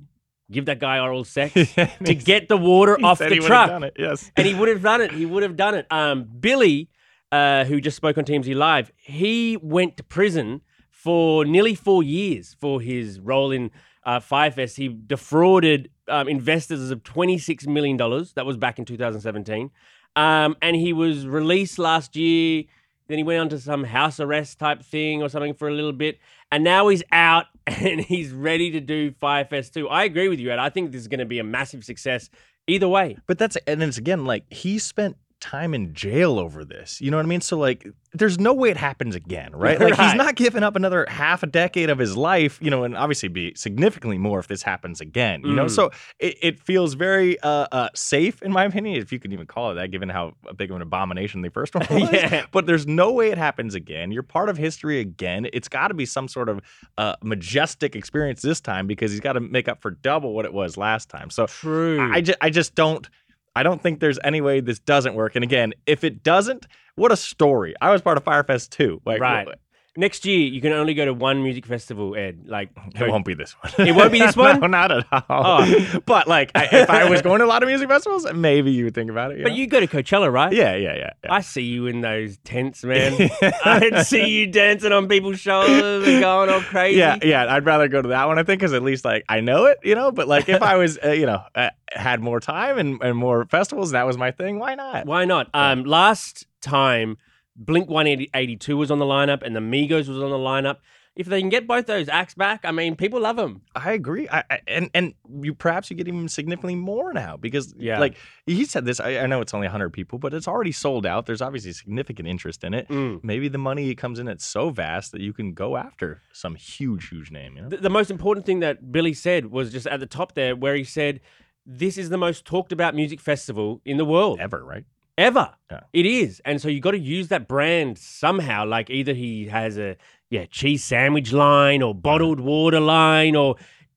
give 0.51 0.65
that 0.65 0.79
guy 0.79 0.99
oral 0.99 1.23
sex 1.23 1.53
to 2.05 2.15
get 2.15 2.49
the 2.49 2.57
water 2.57 2.97
off 3.03 3.19
the 3.19 3.29
he 3.29 3.39
truck. 3.39 3.91
Yes. 3.97 4.31
and 4.37 4.45
he 4.45 4.53
would 4.53 4.69
have 4.69 4.81
done 4.81 5.01
it. 5.01 5.11
He 5.11 5.25
would 5.25 5.43
have 5.43 5.55
done 5.55 5.75
it. 5.75 5.87
Um, 5.89 6.25
Billy, 6.39 6.89
uh, 7.31 7.65
who 7.65 7.81
just 7.81 7.97
spoke 7.97 8.17
on 8.17 8.25
TMZ 8.25 8.55
Live, 8.55 8.91
he 8.97 9.57
went 9.61 9.97
to 9.97 10.03
prison 10.03 10.61
for 10.91 11.45
nearly 11.45 11.75
four 11.75 12.03
years 12.03 12.55
for 12.59 12.79
his 12.79 13.19
role 13.19 13.51
in 13.51 13.71
uh, 14.05 14.19
Fyre 14.19 14.51
Fest. 14.51 14.77
He 14.77 14.87
defrauded 14.87 15.89
um, 16.07 16.27
investors 16.27 16.91
of 16.91 17.03
$26 17.03 17.67
million. 17.67 17.97
That 17.97 18.45
was 18.45 18.57
back 18.57 18.79
in 18.79 18.85
2017. 18.85 19.71
Um, 20.15 20.55
and 20.61 20.75
he 20.75 20.93
was 20.93 21.25
released 21.25 21.79
last 21.79 22.15
year. 22.15 22.63
Then 23.07 23.17
he 23.17 23.23
went 23.23 23.41
on 23.41 23.49
to 23.49 23.59
some 23.59 23.83
house 23.83 24.19
arrest 24.19 24.59
type 24.59 24.83
thing 24.83 25.21
or 25.21 25.29
something 25.29 25.53
for 25.53 25.67
a 25.67 25.73
little 25.73 25.93
bit. 25.93 26.19
And 26.51 26.63
now 26.63 26.87
he's 26.87 27.03
out 27.11 27.45
and 27.67 27.99
he's 28.01 28.31
ready 28.31 28.71
to 28.71 28.79
do 28.79 29.11
Fyre 29.19 29.45
Fest 29.45 29.73
2. 29.73 29.89
I 29.89 30.03
agree 30.03 30.29
with 30.29 30.39
you, 30.39 30.51
Ed. 30.51 30.59
I 30.59 30.69
think 30.69 30.91
this 30.91 31.01
is 31.01 31.07
going 31.07 31.19
to 31.19 31.25
be 31.25 31.39
a 31.39 31.43
massive 31.43 31.83
success 31.83 32.29
either 32.67 32.87
way. 32.87 33.17
But 33.27 33.37
that's 33.37 33.57
and 33.67 33.81
it's 33.83 33.97
again 33.97 34.25
like 34.25 34.51
he 34.51 34.79
spent 34.79 35.17
time 35.43 35.73
in 35.73 35.93
jail 35.93 36.39
over 36.39 36.63
this. 36.63 37.01
You 37.01 37.11
know 37.11 37.17
what 37.17 37.25
I 37.25 37.29
mean? 37.29 37.41
So 37.41 37.57
like 37.57 37.85
there's 38.13 38.39
no 38.39 38.53
way 38.53 38.69
it 38.69 38.77
happens 38.77 39.15
again, 39.15 39.51
right? 39.53 39.79
Like 39.79 39.95
he's 39.95 40.13
not 40.13 40.35
giving 40.35 40.61
up 40.63 40.75
another 40.75 41.05
half 41.09 41.41
a 41.43 41.47
decade 41.47 41.89
of 41.89 41.97
his 41.97 42.15
life, 42.15 42.59
you 42.61 42.69
know, 42.69 42.83
and 42.83 42.95
obviously 42.95 43.27
be 43.27 43.53
significantly 43.55 44.17
more 44.19 44.39
if 44.39 44.47
this 44.47 44.61
happens 44.61 45.01
again. 45.01 45.41
You 45.43 45.53
know, 45.53 45.65
Mm. 45.65 45.71
so 45.71 45.91
it, 46.19 46.37
it 46.41 46.59
feels 46.59 46.93
very 46.93 47.39
uh, 47.41 47.67
uh, 47.71 47.89
safe 47.95 48.41
in 48.41 48.51
my 48.51 48.63
opinion, 48.65 49.01
if 49.01 49.11
you 49.11 49.19
can 49.19 49.31
even 49.33 49.45
call 49.47 49.71
it 49.71 49.75
that, 49.75 49.91
given 49.91 50.09
how 50.09 50.33
big 50.55 50.69
of 50.69 50.75
an 50.77 50.81
abomination 50.83 51.41
the 51.41 51.49
first 51.49 51.73
one 51.75 51.85
was. 51.89 52.11
Yeah. 52.13 52.45
But 52.51 52.65
there's 52.67 52.85
no 52.87 53.11
way 53.11 53.31
it 53.31 53.37
happens 53.37 53.75
again. 53.75 54.11
You're 54.11 54.23
part 54.23 54.47
of 54.49 54.57
history 54.57 54.99
again. 54.99 55.47
It's 55.51 55.67
got 55.67 55.89
to 55.89 55.93
be 55.93 56.05
some 56.05 56.27
sort 56.27 56.49
of 56.49 56.61
uh, 56.97 57.15
majestic 57.23 57.95
experience 57.95 58.41
this 58.41 58.61
time 58.61 58.87
because 58.87 59.11
he's 59.11 59.19
got 59.21 59.33
to 59.33 59.39
make 59.39 59.67
up 59.67 59.81
for 59.81 59.91
double 59.91 60.33
what 60.33 60.45
it 60.45 60.53
was 60.53 60.77
last 60.77 61.09
time. 61.09 61.29
So 61.29 61.47
True. 61.47 61.99
I 62.13 62.21
just, 62.21 62.37
I 62.41 62.49
just 62.49 62.75
don't 62.75 63.09
I 63.55 63.63
don't 63.63 63.81
think 63.81 63.99
there's 63.99 64.19
any 64.23 64.41
way 64.41 64.59
this 64.61 64.79
doesn't 64.79 65.13
work. 65.13 65.35
And 65.35 65.43
again, 65.43 65.73
if 65.85 66.03
it 66.03 66.23
doesn't, 66.23 66.67
what 66.95 67.11
a 67.11 67.15
story. 67.15 67.73
I 67.81 67.91
was 67.91 68.01
part 68.01 68.17
of 68.17 68.23
Fyre 68.23 68.43
Fest 68.43 68.71
too. 68.71 69.01
Like 69.05 69.21
Right. 69.21 69.47
Next 69.95 70.25
year, 70.25 70.39
you 70.39 70.59
can 70.59 70.71
only 70.71 70.95
go 70.95 71.05
to 71.05 71.13
one 71.13 71.43
music 71.43 71.67
festival, 71.67 72.15
Ed. 72.15 72.45
Like, 72.47 72.71
it 72.95 73.07
won't 73.07 73.25
be 73.25 73.35
this 73.35 73.51
one. 73.53 73.87
It 73.87 73.91
won't 73.91 74.11
be 74.11 74.17
this 74.17 74.35
one? 74.35 74.59
no, 74.59 74.65
not 74.65 74.91
at 74.91 75.05
all. 75.11 75.23
Oh. 75.29 75.99
But 76.07 76.27
like 76.27 76.51
I, 76.55 76.67
if 76.71 76.89
I 76.89 77.07
was 77.07 77.21
going 77.21 77.39
to 77.39 77.45
a 77.45 77.47
lot 77.47 77.61
of 77.61 77.69
music 77.69 77.89
festivals, 77.89 78.25
maybe 78.33 78.71
you 78.71 78.85
would 78.85 78.95
think 78.95 79.11
about 79.11 79.31
it. 79.33 79.43
but 79.43 79.49
know? 79.49 79.55
you 79.55 79.67
go 79.67 79.79
to 79.79 79.85
Coachella, 79.85 80.31
right? 80.31 80.51
Yeah, 80.51 80.75
yeah, 80.75 80.95
yeah. 80.95 81.09
yeah. 81.23 81.33
I 81.33 81.41
see 81.41 81.61
you 81.61 81.85
in 81.85 82.01
those 82.01 82.37
tents, 82.37 82.83
man. 82.83 83.29
I 83.63 84.01
see 84.01 84.27
you 84.27 84.47
dancing 84.47 84.91
on 84.91 85.07
people's 85.07 85.39
shoulders 85.39 86.07
and 86.07 86.19
going 86.19 86.49
all 86.49 86.61
crazy. 86.61 86.97
Yeah, 86.97 87.19
yeah, 87.21 87.53
I'd 87.53 87.65
rather 87.65 87.87
go 87.87 88.01
to 88.01 88.09
that 88.09 88.27
one. 88.27 88.39
I 88.39 88.43
think 88.43 88.61
because 88.61 88.73
at 88.73 88.81
least 88.81 89.05
like 89.05 89.23
I 89.29 89.41
know 89.41 89.65
it, 89.65 89.77
you 89.83 89.93
know. 89.93 90.11
But 90.11 90.27
like 90.27 90.49
if 90.49 90.63
I 90.63 90.75
was, 90.75 90.97
uh, 91.03 91.11
you 91.11 91.27
know, 91.27 91.43
uh, 91.53 91.69
had 91.91 92.19
more 92.19 92.39
time 92.39 92.79
and, 92.79 92.99
and 93.03 93.15
more 93.15 93.45
festivals, 93.45 93.91
that 93.91 94.07
was 94.07 94.17
my 94.17 94.31
thing. 94.31 94.57
Why 94.57 94.73
not? 94.73 95.05
Why 95.05 95.25
not? 95.25 95.49
Um, 95.53 95.83
last 95.83 96.47
time, 96.61 97.17
Blink 97.55 97.89
182 97.89 98.75
was 98.77 98.91
on 98.91 98.99
the 98.99 99.05
lineup 99.05 99.41
and 99.43 99.55
the 99.55 99.59
Migos 99.59 100.07
was 100.07 100.19
on 100.21 100.29
the 100.31 100.37
lineup. 100.37 100.77
If 101.15 101.27
they 101.27 101.39
can 101.41 101.49
get 101.49 101.67
both 101.67 101.85
those 101.85 102.09
acts 102.09 102.33
back, 102.33 102.61
I 102.63 102.71
mean, 102.71 102.95
people 102.95 103.19
love 103.21 103.35
them. 103.35 103.61
I 103.75 103.91
agree. 103.91 104.27
I, 104.29 104.43
I 104.49 104.59
and 104.65 104.89
and 104.95 105.13
you 105.43 105.53
perhaps 105.53 105.91
you 105.91 105.95
get 105.95 106.07
even 106.07 106.27
significantly 106.27 106.73
more 106.73 107.13
now 107.13 107.37
because 107.37 107.71
Yeah. 107.77 107.99
like 107.99 108.15
he 108.47 108.65
said 108.65 108.85
this. 108.85 108.99
I, 108.99 109.19
I 109.19 109.27
know 109.27 109.39
it's 109.39 109.53
only 109.53 109.67
hundred 109.67 109.91
people, 109.91 110.17
but 110.17 110.33
it's 110.33 110.47
already 110.47 110.71
sold 110.71 111.05
out. 111.05 111.27
There's 111.27 111.41
obviously 111.43 111.71
significant 111.73 112.27
interest 112.27 112.63
in 112.63 112.73
it. 112.73 112.87
Mm. 112.87 113.23
Maybe 113.23 113.47
the 113.47 113.59
money 113.59 113.93
comes 113.93 114.17
in 114.17 114.27
at 114.27 114.41
so 114.41 114.71
vast 114.71 115.11
that 115.11 115.21
you 115.21 115.33
can 115.33 115.53
go 115.53 115.77
after 115.77 116.23
some 116.31 116.55
huge, 116.55 117.09
huge 117.09 117.29
name. 117.29 117.57
You 117.57 117.61
know, 117.61 117.69
The, 117.69 117.77
the 117.77 117.89
most 117.91 118.09
important 118.09 118.47
thing 118.47 118.61
that 118.61 118.91
Billy 118.91 119.13
said 119.13 119.51
was 119.51 119.71
just 119.71 119.85
at 119.85 119.99
the 119.99 120.07
top 120.07 120.33
there, 120.33 120.55
where 120.55 120.73
he 120.75 120.83
said, 120.83 121.19
"This 121.63 121.99
is 121.99 122.09
the 122.09 122.17
most 122.17 122.43
talked 122.43 122.71
about 122.71 122.95
music 122.95 123.21
festival 123.21 123.81
in 123.85 123.97
the 123.97 124.05
world 124.05 124.39
ever, 124.39 124.65
right? 124.65 124.85
Ever. 125.17 125.51
Yeah. 125.69 125.81
It 125.93 126.05
is, 126.05 126.41
and 126.43 126.59
so 126.61 126.67
you 126.69 126.79
got 126.79 126.91
to 126.91 126.99
use 126.99 127.27
that 127.27 127.47
brand 127.47 127.97
somehow. 127.99 128.65
Like 128.65 128.89
either 128.89 129.13
he 129.13 129.47
has 129.47 129.77
a 129.77 129.95
yeah 130.29 130.45
cheese 130.49 130.83
sandwich 130.83 131.31
line 131.31 131.81
or 131.83 131.93
bottled 131.93 132.39
water 132.39 132.79
line 132.79 133.35
or." 133.35 133.55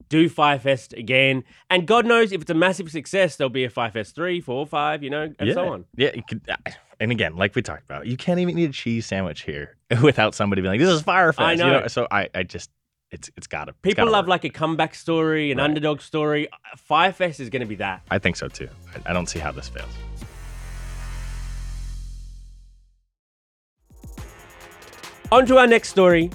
Do 0.09 0.29
Fyre 0.29 0.61
Fest 0.61 0.93
again, 0.93 1.43
and 1.69 1.85
God 1.85 2.07
knows 2.07 2.31
if 2.31 2.41
it's 2.41 2.51
a 2.53 2.55
massive 2.55 2.93
success, 2.93 3.35
there'll 3.35 3.51
be 3.51 3.65
a 3.65 3.69
Fyre 3.71 3.91
Fest 3.91 4.15
three, 4.15 4.41
four, 4.41 4.65
five, 4.65 5.03
you 5.03 5.11
know, 5.11 5.35
and 5.37 5.49
yeah. 5.49 5.55
so 5.55 5.73
on. 5.73 5.85
Yeah, 5.97 6.13
could, 6.29 6.43
uh, 6.49 6.55
and 7.01 7.11
again, 7.11 7.35
like 7.35 7.57
we 7.57 7.63
talked 7.63 7.83
about, 7.83 8.07
you 8.07 8.17
can't 8.17 8.39
even 8.39 8.57
eat 8.57 8.71
a 8.71 8.73
cheese 8.73 9.05
sandwich 9.05 9.43
here 9.43 9.75
without 10.03 10.33
somebody 10.37 10.63
being 10.63 10.71
like, 10.71 10.79
"This 10.79 10.91
is 10.91 11.03
Fyre 11.03 11.33
Fest." 11.33 11.41
I 11.41 11.53
You 11.55 11.59
know. 11.59 11.89
So 11.89 12.07
I, 12.09 12.29
I 12.33 12.45
just, 12.45 12.71
it's, 13.11 13.29
it's 13.37 13.49
got 13.49 13.65
to. 13.65 13.73
People 13.73 14.09
love 14.09 14.29
like 14.29 14.45
a 14.45 14.49
comeback 14.49 14.95
story, 14.95 15.51
an 15.51 15.59
Right. 15.59 15.65
underdog 15.65 16.01
story. 16.01 16.47
Fyre 16.77 17.13
Fest 17.13 17.41
is 17.41 17.51
going 17.51 17.63
to 17.63 17.67
be 17.67 17.75
that. 17.75 18.03
I 18.09 18.21
think 18.21 18.37
so 18.37 18.47
too. 18.47 18.69
I, 18.95 19.11
I 19.11 19.13
don't 19.13 19.29
see 19.29 19.41
how 19.41 19.51
this 19.51 19.69
fails. 19.69 19.91
On 25.33 25.45
to 25.47 25.59
our 25.59 25.67
next 25.67 25.89
story. 25.89 26.31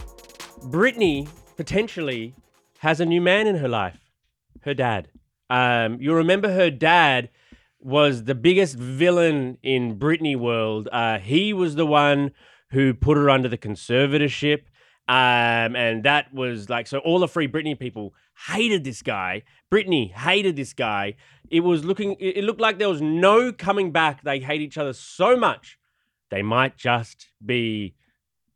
Britney 0.66 1.30
potentially 1.56 2.36
has 2.80 3.00
a 3.00 3.06
new 3.06 3.22
man 3.22 3.48
in 3.48 3.56
her 3.56 3.70
life. 3.70 3.98
Her 4.64 4.74
dad. 4.74 5.08
Um, 5.50 6.02
you 6.02 6.14
remember 6.14 6.52
her 6.52 6.70
dad 6.70 7.30
was 7.80 8.26
the 8.26 8.36
biggest 8.36 8.76
villain 8.76 9.58
in 9.64 9.98
Britney 9.98 10.36
world. 10.36 10.90
Uh, 10.92 11.20
he 11.20 11.54
was 11.54 11.76
the 11.76 11.86
one 11.86 12.32
who 12.72 12.94
put 12.94 13.16
her 13.16 13.30
under 13.30 13.48
the 13.48 13.58
conservatorship. 13.58 14.64
Um, 15.08 15.76
and 15.76 16.04
that 16.04 16.34
was 16.34 16.70
like 16.70 16.86
so 16.86 17.00
all 17.00 17.20
the 17.20 17.30
free 17.30 17.48
Britney 17.48 17.80
people 17.80 18.14
hated 18.50 18.84
this 18.84 19.02
guy. 19.02 19.44
Britney 19.72 20.12
hated 20.12 20.58
this 20.58 20.74
guy. 20.74 21.16
It 21.50 21.62
was 21.62 21.86
looking 21.86 22.18
it 22.20 22.38
it 22.38 22.44
looked 22.44 22.62
like 22.62 22.78
there 22.78 22.90
was 22.90 23.02
no 23.02 23.54
coming 23.54 23.92
back. 23.92 24.22
They 24.24 24.40
hate 24.40 24.62
each 24.62 24.78
other 24.78 24.94
so 24.94 25.38
much. 25.38 25.78
They 26.30 26.42
might 26.42 26.78
just 26.78 27.30
be 27.46 27.96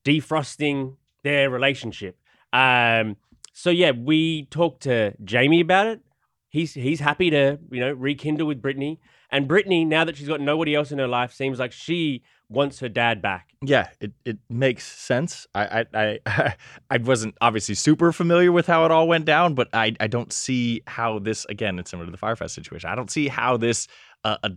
defrosting 0.05 0.95
their 1.23 1.49
relationship. 1.49 2.17
Um, 2.53 3.17
so 3.51 3.69
yeah, 3.69 3.91
we 3.91 4.45
talked 4.45 4.83
to 4.83 5.13
Jamie 5.23 5.61
about 5.61 5.87
it. 5.87 6.01
He's 6.49 6.73
he's 6.73 7.01
happy 7.01 7.29
to 7.31 7.59
you 7.69 7.81
know 7.81 7.91
rekindle 7.91 8.47
with 8.47 8.61
Britney, 8.61 8.99
and 9.29 9.49
Britney 9.49 9.85
now 9.85 10.05
that 10.05 10.15
she's 10.15 10.27
got 10.29 10.39
nobody 10.39 10.73
else 10.73 10.91
in 10.91 10.99
her 10.99 11.07
life, 11.07 11.33
seems 11.33 11.59
like 11.59 11.73
she 11.73 12.23
wants 12.47 12.79
her 12.79 12.87
dad 12.87 13.21
back. 13.21 13.49
Yeah, 13.61 13.89
it, 13.99 14.13
it 14.23 14.37
makes 14.49 14.85
sense. 14.85 15.47
I, 15.53 15.85
I 15.93 16.19
I 16.33 16.55
I 16.89 16.97
wasn't 16.97 17.35
obviously 17.41 17.75
super 17.75 18.13
familiar 18.13 18.51
with 18.51 18.67
how 18.67 18.85
it 18.85 18.91
all 18.91 19.07
went 19.07 19.25
down, 19.25 19.53
but 19.53 19.67
I 19.73 19.95
I 19.99 20.07
don't 20.07 20.31
see 20.31 20.81
how 20.87 21.19
this 21.19 21.45
again. 21.45 21.79
It's 21.79 21.91
similar 21.91 22.05
to 22.05 22.11
the 22.11 22.17
Fyre 22.17 22.35
Fest 22.35 22.55
situation. 22.55 22.89
I 22.89 22.95
don't 22.95 23.11
see 23.11 23.27
how 23.27 23.57
this 23.57 23.87
uh, 24.23 24.37
uh, 24.43 24.49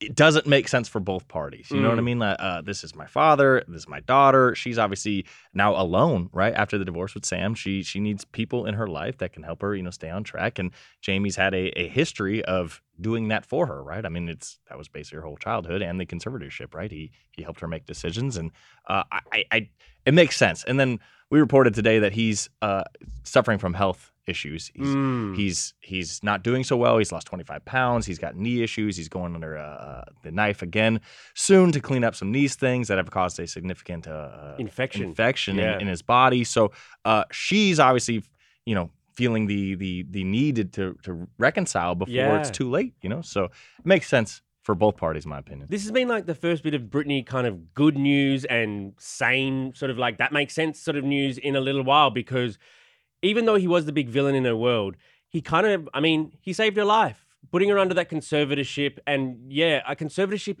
it 0.00 0.14
doesn't 0.14 0.46
make 0.46 0.68
sense 0.68 0.88
for 0.88 1.00
both 1.00 1.26
parties. 1.26 1.72
You 1.72 1.80
know 1.82 1.88
what 1.90 1.98
I 1.98 2.02
Mm. 2.02 2.04
mean? 2.04 2.22
Uh, 2.22 2.36
uh, 2.38 2.60
this 2.62 2.84
is 2.84 2.94
my 2.94 3.06
father. 3.06 3.64
This 3.66 3.82
is 3.82 3.88
my 3.88 3.98
daughter. 4.00 4.54
She's 4.54 4.78
obviously 4.78 5.26
now 5.52 5.74
alone, 5.74 6.30
right? 6.32 6.54
After 6.54 6.78
the 6.78 6.84
divorce 6.84 7.14
with 7.14 7.24
Sam, 7.24 7.54
she 7.54 7.82
she 7.82 7.98
needs 7.98 8.24
people 8.24 8.64
in 8.66 8.74
her 8.74 8.86
life 8.86 9.18
that 9.18 9.32
can 9.32 9.42
help 9.42 9.60
her, 9.62 9.74
you 9.74 9.82
know, 9.82 9.90
stay 9.90 10.08
on 10.10 10.22
track. 10.22 10.58
And 10.60 10.70
Jamie's 11.00 11.34
had 11.36 11.52
a, 11.52 11.76
a 11.78 11.88
history 11.88 12.44
of 12.44 12.80
doing 13.00 13.28
that 13.28 13.44
for 13.44 13.66
her, 13.66 13.82
right? 13.82 14.04
I 14.06 14.08
mean, 14.08 14.28
it's 14.28 14.58
that 14.68 14.78
was 14.78 14.86
basically 14.88 15.16
her 15.16 15.22
whole 15.22 15.36
childhood 15.36 15.82
and 15.82 16.00
the 16.00 16.06
conservatorship, 16.06 16.74
right? 16.74 16.90
He 16.92 17.10
he 17.32 17.42
helped 17.42 17.60
her 17.60 17.68
make 17.68 17.86
decisions, 17.86 18.36
and 18.36 18.52
uh, 18.88 19.02
I, 19.10 19.44
I 19.50 19.68
it 20.06 20.14
makes 20.14 20.36
sense. 20.36 20.62
And 20.62 20.78
then 20.78 21.00
we 21.30 21.40
reported 21.40 21.74
today 21.74 21.98
that 22.00 22.12
he's 22.12 22.48
uh, 22.62 22.84
suffering 23.24 23.58
from 23.58 23.74
health 23.74 24.12
issues. 24.26 24.70
He's 24.74 24.86
Mm. 24.88 25.36
He's 25.36 25.74
he's 25.80 26.22
not 26.22 26.42
doing 26.42 26.64
so 26.64 26.76
well. 26.76 26.98
He's 26.98 27.12
lost 27.12 27.26
25 27.28 27.64
pounds. 27.64 28.06
He's 28.06 28.18
got 28.18 28.36
knee 28.36 28.62
issues. 28.62 28.96
He's 28.96 29.08
going 29.08 29.34
under 29.34 29.56
uh, 29.56 30.04
the 30.22 30.30
knife 30.30 30.60
again 30.62 31.00
soon 31.34 31.72
to 31.72 31.80
clean 31.80 32.04
up 32.04 32.14
some 32.14 32.30
knee 32.30 32.48
things 32.48 32.88
that 32.88 32.98
have 32.98 33.10
caused 33.10 33.38
a 33.40 33.46
significant 33.46 34.06
uh, 34.06 34.54
Infection. 34.58 35.02
infection 35.04 35.56
Yeah. 35.56 35.74
in, 35.76 35.82
in 35.82 35.86
his 35.88 36.02
body. 36.02 36.44
So 36.44 36.72
uh, 37.04 37.24
she's 37.32 37.80
obviously 37.80 38.22
you 38.66 38.74
know 38.74 38.90
feeling 39.14 39.46
the 39.46 39.74
the 39.76 40.04
the 40.10 40.24
need 40.24 40.72
to 40.74 40.94
to 41.02 41.26
reconcile 41.38 41.94
before 41.94 42.38
it's 42.38 42.50
too 42.50 42.68
late. 42.70 42.94
You 43.02 43.08
know, 43.08 43.22
so 43.22 43.44
it 43.44 43.86
makes 43.86 44.08
sense 44.08 44.42
for 44.68 44.74
both 44.74 44.98
parties, 44.98 45.24
in 45.24 45.30
my 45.30 45.38
opinion. 45.38 45.66
This 45.70 45.84
has 45.84 45.92
been 45.92 46.08
like 46.08 46.26
the 46.26 46.34
first 46.34 46.62
bit 46.62 46.74
of 46.74 46.82
Britney 46.82 47.24
kind 47.24 47.46
of 47.46 47.72
good 47.72 47.96
news 47.96 48.44
and 48.44 48.92
sane, 48.98 49.72
sort 49.74 49.90
of 49.90 49.96
like 49.96 50.18
that 50.18 50.30
makes 50.30 50.52
sense 50.52 50.78
sort 50.78 50.98
of 50.98 51.04
news 51.04 51.38
in 51.38 51.56
a 51.56 51.60
little 51.62 51.82
while 51.82 52.10
because 52.10 52.58
even 53.22 53.46
though 53.46 53.54
he 53.54 53.66
was 53.66 53.86
the 53.86 53.92
big 53.92 54.10
villain 54.10 54.34
in 54.34 54.44
her 54.44 54.54
world, 54.54 54.96
he 55.30 55.40
kind 55.40 55.66
of, 55.66 55.88
I 55.94 56.00
mean, 56.00 56.36
he 56.42 56.52
saved 56.52 56.76
her 56.76 56.84
life, 56.84 57.24
putting 57.50 57.70
her 57.70 57.78
under 57.78 57.94
that 57.94 58.10
conservatorship. 58.10 58.98
And 59.06 59.50
yeah, 59.50 59.80
a 59.88 59.96
conservatorship 59.96 60.60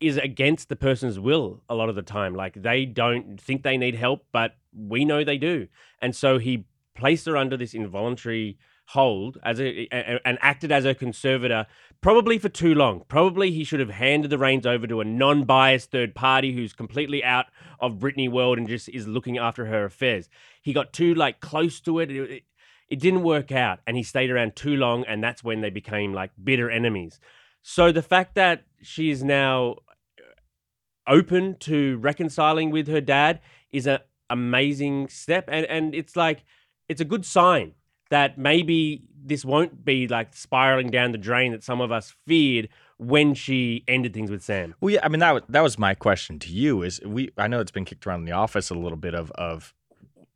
is 0.00 0.16
against 0.16 0.68
the 0.68 0.74
person's 0.74 1.20
will 1.20 1.62
a 1.68 1.76
lot 1.76 1.88
of 1.88 1.94
the 1.94 2.02
time. 2.02 2.34
Like 2.34 2.60
they 2.60 2.86
don't 2.86 3.40
think 3.40 3.62
they 3.62 3.76
need 3.76 3.94
help, 3.94 4.26
but 4.32 4.56
we 4.76 5.04
know 5.04 5.22
they 5.22 5.38
do. 5.38 5.68
And 6.02 6.16
so 6.16 6.38
he 6.38 6.64
placed 6.96 7.24
her 7.26 7.36
under 7.36 7.56
this 7.56 7.72
involuntary 7.72 8.58
hold 8.92 9.36
as 9.44 9.60
a, 9.60 9.86
a- 9.92 10.20
and 10.26 10.38
acted 10.40 10.72
as 10.72 10.84
a 10.84 10.94
conservator 10.94 11.66
probably 12.00 12.38
for 12.38 12.48
too 12.48 12.74
long. 12.74 13.02
Probably 13.08 13.50
he 13.50 13.62
should 13.64 13.80
have 13.80 13.90
handed 13.90 14.30
the 14.30 14.38
reins 14.38 14.66
over 14.66 14.86
to 14.86 15.00
a 15.00 15.04
non-biased 15.04 15.90
third 15.90 16.14
party 16.14 16.52
who's 16.54 16.72
completely 16.72 17.22
out 17.22 17.46
of 17.80 17.94
Britney 17.98 18.30
world 18.30 18.56
and 18.58 18.66
just 18.68 18.88
is 18.88 19.06
looking 19.06 19.36
after 19.36 19.66
her 19.66 19.84
affairs. 19.84 20.28
He 20.62 20.72
got 20.72 20.92
too 20.92 21.14
like 21.14 21.40
close 21.40 21.80
to 21.80 21.98
it. 22.00 22.10
It, 22.10 22.30
it- 22.30 22.42
it 22.90 23.00
didn't 23.00 23.22
work 23.22 23.52
out 23.52 23.80
and 23.86 23.98
he 23.98 24.02
stayed 24.02 24.30
around 24.30 24.56
too 24.56 24.74
long 24.74 25.04
and 25.04 25.22
that's 25.22 25.44
when 25.44 25.60
they 25.60 25.68
became 25.68 26.14
like 26.14 26.30
bitter 26.42 26.70
enemies. 26.70 27.20
So 27.60 27.92
the 27.92 28.00
fact 28.00 28.34
that 28.36 28.64
she 28.80 29.10
is 29.10 29.22
now 29.22 29.72
uh, 30.18 31.12
open 31.12 31.56
to 31.60 31.98
reconciling 31.98 32.70
with 32.70 32.88
her 32.88 33.02
dad 33.02 33.40
is 33.70 33.86
an 33.86 33.98
amazing 34.30 35.08
step 35.08 35.44
and 35.48 35.66
and 35.66 35.94
it's 35.94 36.16
like 36.16 36.44
it's 36.88 37.02
a 37.02 37.04
good 37.04 37.26
sign 37.26 37.72
that 38.10 38.38
maybe 38.38 39.02
this 39.24 39.44
won't 39.44 39.84
be 39.84 40.08
like 40.08 40.34
spiraling 40.34 40.90
down 40.90 41.12
the 41.12 41.18
drain 41.18 41.52
that 41.52 41.62
some 41.62 41.80
of 41.80 41.92
us 41.92 42.14
feared 42.26 42.68
when 42.96 43.34
she 43.34 43.84
ended 43.86 44.12
things 44.14 44.30
with 44.30 44.42
Sam. 44.42 44.74
Well, 44.80 44.94
yeah, 44.94 45.00
I 45.02 45.08
mean 45.08 45.20
that 45.20 45.32
was, 45.32 45.42
that 45.48 45.60
was 45.60 45.78
my 45.78 45.94
question 45.94 46.38
to 46.40 46.50
you. 46.50 46.82
Is 46.82 47.00
we 47.04 47.30
I 47.36 47.46
know 47.46 47.60
it's 47.60 47.70
been 47.70 47.84
kicked 47.84 48.06
around 48.06 48.20
in 48.20 48.26
the 48.26 48.32
office 48.32 48.70
a 48.70 48.74
little 48.74 48.98
bit 48.98 49.14
of 49.14 49.30
of 49.32 49.74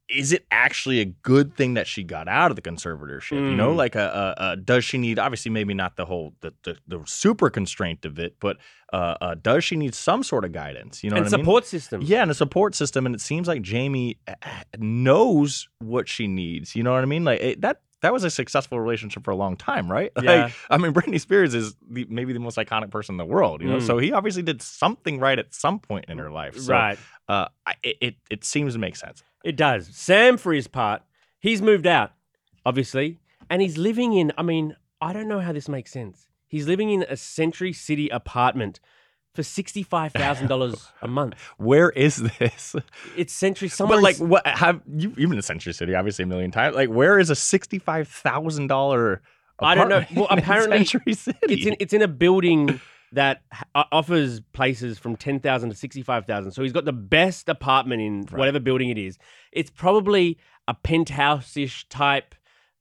is 0.09 0.33
it 0.33 0.45
actually 0.51 1.01
a 1.01 1.05
good 1.07 1.57
thing 1.57 1.75
that 1.75 1.87
she 1.87 2.03
got 2.03 2.29
out 2.29 2.51
of 2.51 2.57
the 2.57 2.63
conservatorship? 2.63 3.33
You 3.33 3.57
know, 3.57 3.73
Mm. 3.73 3.77
like 3.77 3.95
a, 3.95 4.35
a, 4.39 4.45
a 4.53 4.57
does 4.57 4.85
she 4.85 4.99
need 4.99 5.19
obviously 5.19 5.51
maybe 5.51 5.75
not 5.75 5.97
the 5.97 6.05
whole 6.05 6.35
the 6.41 6.53
the, 6.65 6.77
the 6.87 7.03
super 7.07 7.49
constraint 7.51 8.05
of 8.05 8.19
it, 8.19 8.37
but 8.41 8.59
uh, 8.93 9.17
uh, 9.21 9.35
does 9.41 9.65
she 9.65 9.77
need 9.77 9.95
some 9.95 10.23
sort 10.23 10.45
of 10.45 10.53
guidance? 10.53 11.03
You 11.03 11.11
know 11.11 11.17
and 11.17 11.25
what 11.25 11.33
I 11.33 11.37
mean? 11.37 11.45
support 11.45 11.67
system. 11.67 12.03
Yeah, 12.03 12.23
and 12.23 12.31
a 12.31 12.35
support 12.35 12.75
system, 12.75 13.07
and 13.07 13.15
it 13.15 13.21
seems 13.21 13.49
like 13.49 13.63
Jamie 13.63 14.19
uh, 14.29 14.35
knows 14.79 15.69
what 15.79 16.09
she 16.09 16.27
needs. 16.27 16.77
You 16.77 16.83
know 16.83 16.93
what 16.93 17.03
I 17.03 17.07
mean? 17.07 17.25
Like 17.25 17.41
it, 17.41 17.61
that. 17.63 17.81
That 18.03 18.13
was 18.13 18.25
a 18.25 18.31
successful 18.31 18.79
relationship 18.81 19.25
for 19.25 19.31
a 19.31 19.37
long 19.37 19.57
time, 19.57 19.91
right? 19.91 20.11
Yeah. 20.23 20.45
Like, 20.45 20.53
I 20.71 20.77
mean, 20.77 20.93
Britney 20.93 21.21
Spears 21.21 21.55
is 21.55 21.75
the, 21.89 22.05
maybe 22.11 22.33
the 22.33 22.41
most 22.41 22.59
iconic 22.59 22.91
person 22.91 23.15
in 23.15 23.17
the 23.19 23.25
world. 23.25 23.63
You 23.63 23.69
know, 23.69 23.77
Mm. 23.79 23.87
so 23.87 23.99
he 23.99 24.13
obviously 24.13 24.43
did 24.43 24.61
something 24.61 25.19
right 25.21 25.39
at 25.39 25.55
some 25.55 25.79
point 25.79 26.07
in 26.09 26.19
her 26.19 26.31
life. 26.31 26.57
So, 26.59 26.73
Right. 26.73 26.99
Uh, 27.29 27.47
it, 27.83 27.97
it 28.01 28.15
it 28.31 28.45
seems 28.45 28.73
to 28.75 28.79
make 28.79 28.97
sense. 28.97 29.23
It 29.45 29.57
does. 29.57 29.89
Sam, 29.93 30.37
for 30.37 30.53
his 30.53 30.67
part, 30.69 31.03
he's 31.41 31.63
moved 31.63 31.87
out, 31.87 32.13
obviously, 32.67 33.19
and 33.49 33.63
he's 33.63 33.79
living 33.79 34.13
in. 34.13 34.33
I 34.37 34.43
mean, 34.43 34.77
I 35.01 35.13
don't 35.13 35.29
know 35.29 35.41
how 35.41 35.53
this 35.53 35.69
makes 35.69 35.91
sense. 35.93 36.27
He's 36.47 36.67
living 36.69 36.91
in 36.91 37.05
a 37.09 37.17
Century 37.17 37.73
City 37.73 38.09
apartment 38.09 38.79
for 39.35 39.43
sixty-five 39.43 40.13
thousand 40.13 40.49
dollars 40.49 40.89
a 41.01 41.09
month. 41.09 41.35
Where 41.57 41.91
is 41.91 42.17
this? 42.39 42.77
It's 43.17 43.33
Century. 43.33 43.69
Somewhere. 43.69 43.99
but 43.99 44.03
like, 44.03 44.17
what 44.19 44.47
have 44.47 44.83
you? 44.87 45.13
You've 45.17 45.31
been 45.31 45.37
to 45.37 45.43
Century 45.43 45.73
City, 45.73 45.95
obviously, 45.95 46.25
a 46.25 46.27
million 46.27 46.51
times. 46.51 46.77
Like, 46.77 46.89
where 46.91 47.19
is 47.19 47.31
a 47.31 47.35
sixty-five 47.37 48.09
thousand 48.09 48.67
dollar? 48.67 49.23
I 49.59 49.75
don't 49.75 49.89
know. 49.89 50.05
Well, 50.15 50.27
apparently 50.31 50.79
Century 50.79 51.15
City. 51.15 51.39
it's 51.49 51.67
in 51.67 51.77
it's 51.81 51.93
in 51.93 52.03
a 52.03 52.09
building 52.09 52.81
that 53.13 53.43
offers 53.75 54.41
places 54.53 54.99
from 54.99 55.17
ten 55.17 55.39
thousand 55.41 55.71
to 55.71 55.77
sixty-five 55.77 56.27
thousand. 56.27 56.53
So 56.53 56.63
he's 56.63 56.73
got 56.73 56.85
the 56.85 56.93
best 56.93 57.49
apartment 57.49 58.03
in 58.03 58.21
Right. 58.23 58.39
whatever 58.39 58.59
building 58.61 58.89
it 58.91 58.99
is. 58.99 59.19
It's 59.53 59.71
probably 59.71 60.39
a 60.69 60.75
penthouse-ish 60.75 61.89
type. 61.89 62.35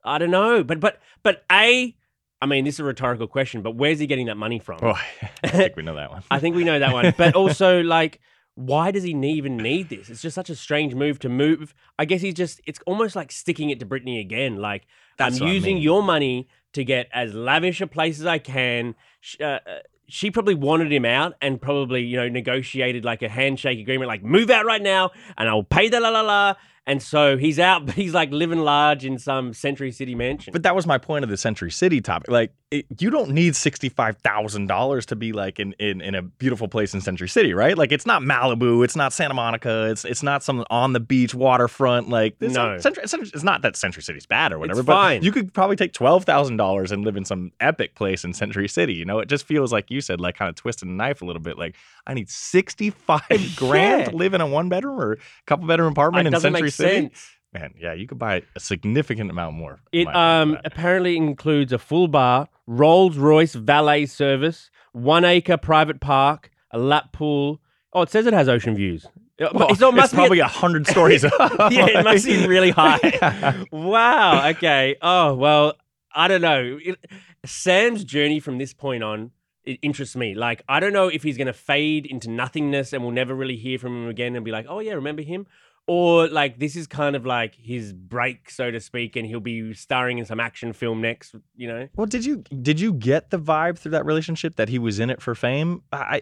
I 0.04 0.18
don't 0.18 0.32
know, 0.32 0.64
but 0.64 0.80
but 0.80 1.00
but 1.24 1.44
a. 1.52 1.96
I 2.42 2.48
mean, 2.48 2.66
this 2.66 2.76
is 2.76 2.80
a 2.80 2.84
rhetorical 2.84 3.28
question, 3.28 3.62
but 3.62 3.76
where's 3.76 4.00
he 4.00 4.08
getting 4.08 4.26
that 4.26 4.38
money 4.38 4.58
from? 4.60 4.80
Oh, 4.82 5.00
I 5.44 5.48
think 5.48 5.76
we 5.76 5.84
know 5.84 5.96
that 5.96 6.10
one. 6.10 6.24
I 6.32 6.40
think 6.40 6.56
we 6.56 6.64
know 6.64 6.80
that 6.80 6.92
one. 6.94 7.14
But 7.16 7.36
also, 7.36 7.82
like, 7.82 8.20
why 8.56 8.92
does 8.92 9.04
he 9.04 9.12
even 9.12 9.58
need 9.58 9.90
this? 9.90 10.10
It's 10.10 10.22
just 10.22 10.36
such 10.36 10.50
a 10.50 10.56
strange 10.56 10.96
move 10.96 11.20
to 11.20 11.30
move. 11.30 11.74
I 12.00 12.06
guess 12.06 12.22
he's 12.22 12.34
just, 12.34 12.60
it's 12.66 12.80
almost 12.88 13.16
like 13.16 13.32
sticking 13.32 13.70
it 13.70 13.80
to 13.80 13.86
Britney 13.86 14.20
again. 14.20 14.58
Like, 14.58 14.88
That's 15.18 15.38
I'm 15.38 15.46
what 15.46 15.52
I 15.52 15.54
using 15.54 15.76
mean. 15.76 15.84
your 15.84 16.02
money 16.02 16.48
to 16.74 16.84
get 16.84 17.10
as 17.14 17.34
lavish 17.34 17.80
a 17.80 17.88
place 17.88 18.20
as 18.20 18.26
I 18.26 18.40
can. 18.40 18.96
Uh, 19.40 19.44
uh, 19.44 19.60
she 20.08 20.32
probably 20.32 20.56
wanted 20.56 20.92
him 20.92 21.06
out 21.06 21.36
and 21.42 21.62
probably, 21.62 22.02
you 22.04 22.18
know, 22.18 22.28
negotiated 22.28 23.06
like 23.06 23.22
a 23.22 23.30
handshake 23.30 23.80
agreement, 23.80 24.10
like, 24.10 24.24
move 24.24 24.50
out 24.50 24.66
right 24.66 24.82
now 24.82 25.12
and 25.38 25.48
I'll 25.48 25.64
pay 25.64 25.90
the 25.90 26.00
la 26.00 26.10
la 26.10 26.22
la. 26.22 26.56
And 26.88 27.02
so 27.02 27.38
he's 27.38 27.60
out, 27.60 27.86
but 27.86 27.96
he's 28.02 28.14
like 28.14 28.32
living 28.32 28.60
large 28.60 29.06
in 29.06 29.20
some 29.20 29.54
Century 29.54 29.92
City 29.92 30.16
mansion. 30.16 30.52
But 30.52 30.64
that 30.64 30.76
was 30.76 30.88
my 30.88 30.98
point 30.98 31.24
of 31.24 31.30
the 31.30 31.38
Century 31.38 31.70
City 31.72 32.02
topic. 32.02 32.30
Like, 32.30 32.54
it, 32.72 32.86
you 33.00 33.10
don't 33.10 33.32
need 33.32 33.56
sixty-five 33.56 34.18
thousand 34.20 34.68
dollars 34.68 35.06
to 35.08 35.16
be 35.16 35.32
like 35.34 35.60
in, 35.60 35.74
in 35.74 36.02
in 36.02 36.16
a 36.16 36.22
beautiful 36.22 36.68
place 36.70 36.94
in 36.94 37.02
Century 37.02 37.28
City, 37.30 37.54
right? 37.54 37.78
Like, 37.78 37.92
it's 37.92 38.06
not 38.06 38.22
Malibu, 38.24 38.84
it's 38.84 38.96
not 38.96 39.14
Santa 39.14 39.34
Monica, 39.34 39.90
it's 39.92 40.06
it's 40.06 40.24
not 40.24 40.42
some 40.42 40.66
on 40.70 40.94
the 40.94 41.00
beach 41.02 41.36
waterfront. 41.36 42.10
Like, 42.10 42.36
it's 42.40 42.56
No. 42.56 42.72
not, 42.74 42.82
Century, 42.82 43.04
it's 43.34 43.44
not 43.44 43.62
that 43.62 43.76
Century 43.76 44.02
City's 44.02 44.26
bad 44.26 44.52
or 44.54 44.58
whatever. 44.58 44.80
It's 44.80 44.88
but 44.88 44.94
fine. 44.94 45.22
you 45.22 45.32
could 45.34 45.54
probably 45.54 45.76
take 45.76 45.92
twelve 45.94 46.24
thousand 46.24 46.58
dollars 46.58 46.92
and 46.92 47.04
live 47.04 47.18
in 47.18 47.26
some 47.26 47.52
epic 47.60 47.94
place 47.96 48.24
in 48.24 48.34
Century 48.34 48.68
City. 48.70 48.94
You 48.94 49.06
know, 49.06 49.20
it 49.20 49.28
just 49.28 49.46
feels 49.46 49.72
like 49.74 49.92
you 49.92 50.02
said, 50.02 50.20
like 50.22 50.36
kind 50.36 50.50
of 50.50 50.56
twisting 50.56 50.90
the 50.90 50.96
knife 50.96 51.22
a 51.22 51.26
little 51.26 51.42
bit. 51.42 51.58
Like, 51.60 51.76
I 52.08 52.14
need 52.14 52.30
sixty-five 52.30 53.54
grand 53.56 54.02
Yeah. 54.04 54.10
to 54.10 54.16
live 54.16 54.34
in 54.34 54.42
a 54.42 54.48
one-bedroom 54.48 55.00
or 55.00 55.18
couple 55.46 55.68
bedroom 55.68 55.92
apartment 55.92 56.28
it 56.28 56.34
in 56.34 56.40
Century 56.40 56.71
sense. 56.76 57.30
Man, 57.54 57.74
yeah, 57.78 57.94
you 57.94 58.08
could 58.08 58.18
buy 58.20 58.44
a 58.56 58.60
significant 58.60 59.30
amount 59.30 59.56
more. 59.56 59.82
It 59.92 60.08
um 60.16 60.58
apparently 60.64 61.18
includes 61.18 61.74
a 61.74 61.78
full 61.80 62.08
bar, 62.08 62.48
Rolls 62.66 63.18
Royce 63.18 63.54
valet 63.56 64.06
service, 64.06 64.72
one 64.94 65.26
acre 65.26 65.58
private 65.58 66.00
park, 66.00 66.50
a 66.72 66.78
lap 66.80 67.12
pool. 67.12 67.60
Oh, 67.94 68.04
it 68.04 68.10
says 68.10 68.26
it 68.26 68.34
has 68.34 68.48
ocean 68.48 68.76
views. 68.76 69.06
Uh, 69.42 69.50
Well, 69.54 69.76
so 69.76 69.90
it 69.90 69.96
must 69.96 70.14
it's 70.14 70.14
probably 70.14 70.40
a 70.40 70.48
hundred 70.48 70.88
stories 70.88 71.24
yeah, 71.40 71.88
it 71.88 72.04
must 72.06 72.26
be 72.26 72.48
really 72.48 72.72
high. 72.72 73.66
Wow. 73.72 74.48
Okay. 74.50 74.96
Oh 75.02 75.34
well, 75.36 75.74
I 76.16 76.28
don't 76.28 76.42
know. 76.42 76.80
It- 76.82 77.06
Sam's 77.46 78.04
journey 78.04 78.40
from 78.40 78.60
this 78.60 78.74
point 78.74 79.04
on 79.04 79.32
it 79.64 79.78
interests 79.82 80.16
me. 80.16 80.34
Like, 80.36 80.64
I 80.70 80.80
don't 80.80 80.94
know 80.94 81.08
if 81.08 81.22
he's 81.24 81.38
going 81.38 81.48
to 81.48 81.54
fade 81.54 82.06
into 82.06 82.30
nothingness 82.30 82.94
and 82.94 83.04
we'll 83.04 83.12
never 83.12 83.36
really 83.36 83.58
hear 83.58 83.78
from 83.78 84.04
him 84.04 84.10
again 84.10 84.36
and 84.36 84.44
be 84.46 84.52
like, 84.52 84.66
oh 84.70 84.80
yeah, 84.80 84.94
remember 84.94 85.22
him? 85.22 85.46
Or 85.94 86.30
like 86.30 86.58
this 86.58 86.78
is 86.78 86.88
kind 86.88 87.18
of 87.18 87.26
like 87.26 87.54
his 87.54 87.92
break, 87.92 88.50
so 88.50 88.72
to 88.72 88.80
speak, 88.80 89.18
and 89.18 89.28
he'll 89.28 89.42
be 89.42 89.74
starring 89.74 90.20
in 90.20 90.26
some 90.26 90.40
action 90.40 90.72
film 90.72 91.02
next. 91.02 91.36
You 91.58 91.68
know. 91.68 91.90
Well, 91.98 92.08
did 92.08 92.24
you 92.24 92.46
did 92.62 92.80
you 92.80 92.94
get 92.94 93.30
the 93.30 93.38
vibe 93.38 93.78
through 93.78 93.92
that 93.92 94.06
relationship 94.06 94.56
that 94.56 94.70
he 94.70 94.80
was 94.80 95.02
in 95.02 95.10
it 95.10 95.22
for 95.22 95.36
fame? 95.36 95.84
I 95.92 96.22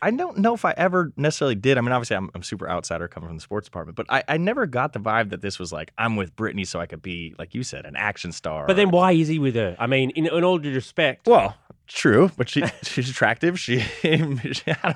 I, 0.00 0.10
don't 0.10 0.38
know 0.38 0.54
if 0.54 0.64
I 0.64 0.72
ever 0.74 1.12
necessarily 1.18 1.54
did. 1.54 1.76
I 1.76 1.82
mean, 1.82 1.92
obviously, 1.92 2.16
I'm 2.16 2.30
I'm 2.34 2.42
super 2.42 2.66
outsider 2.66 3.08
coming 3.08 3.28
from 3.28 3.36
the 3.36 3.42
sports 3.42 3.66
department, 3.66 3.96
but 3.96 4.06
I, 4.08 4.22
I 4.26 4.38
never 4.38 4.64
got 4.64 4.94
the 4.94 5.00
vibe 5.00 5.28
that 5.32 5.42
this 5.42 5.58
was 5.58 5.70
like 5.70 5.92
I'm 5.98 6.16
with 6.16 6.34
Britney 6.34 6.66
so 6.66 6.80
I 6.80 6.86
could 6.86 7.02
be 7.02 7.34
like 7.38 7.54
you 7.54 7.62
said 7.62 7.84
an 7.84 7.96
action 7.96 8.32
star. 8.32 8.66
But 8.66 8.76
then 8.76 8.90
why 8.90 9.12
is 9.12 9.28
he 9.28 9.38
with 9.38 9.54
her? 9.54 9.76
I 9.78 9.86
mean, 9.86 10.12
in, 10.12 10.28
in 10.28 10.44
all 10.44 10.56
due 10.56 10.72
respect. 10.72 11.26
well, 11.26 11.56
true, 11.90 12.30
but 12.36 12.48
she 12.48 12.62
she's 12.82 13.10
attractive. 13.10 13.58
She, 13.58 13.80
I 14.04 14.16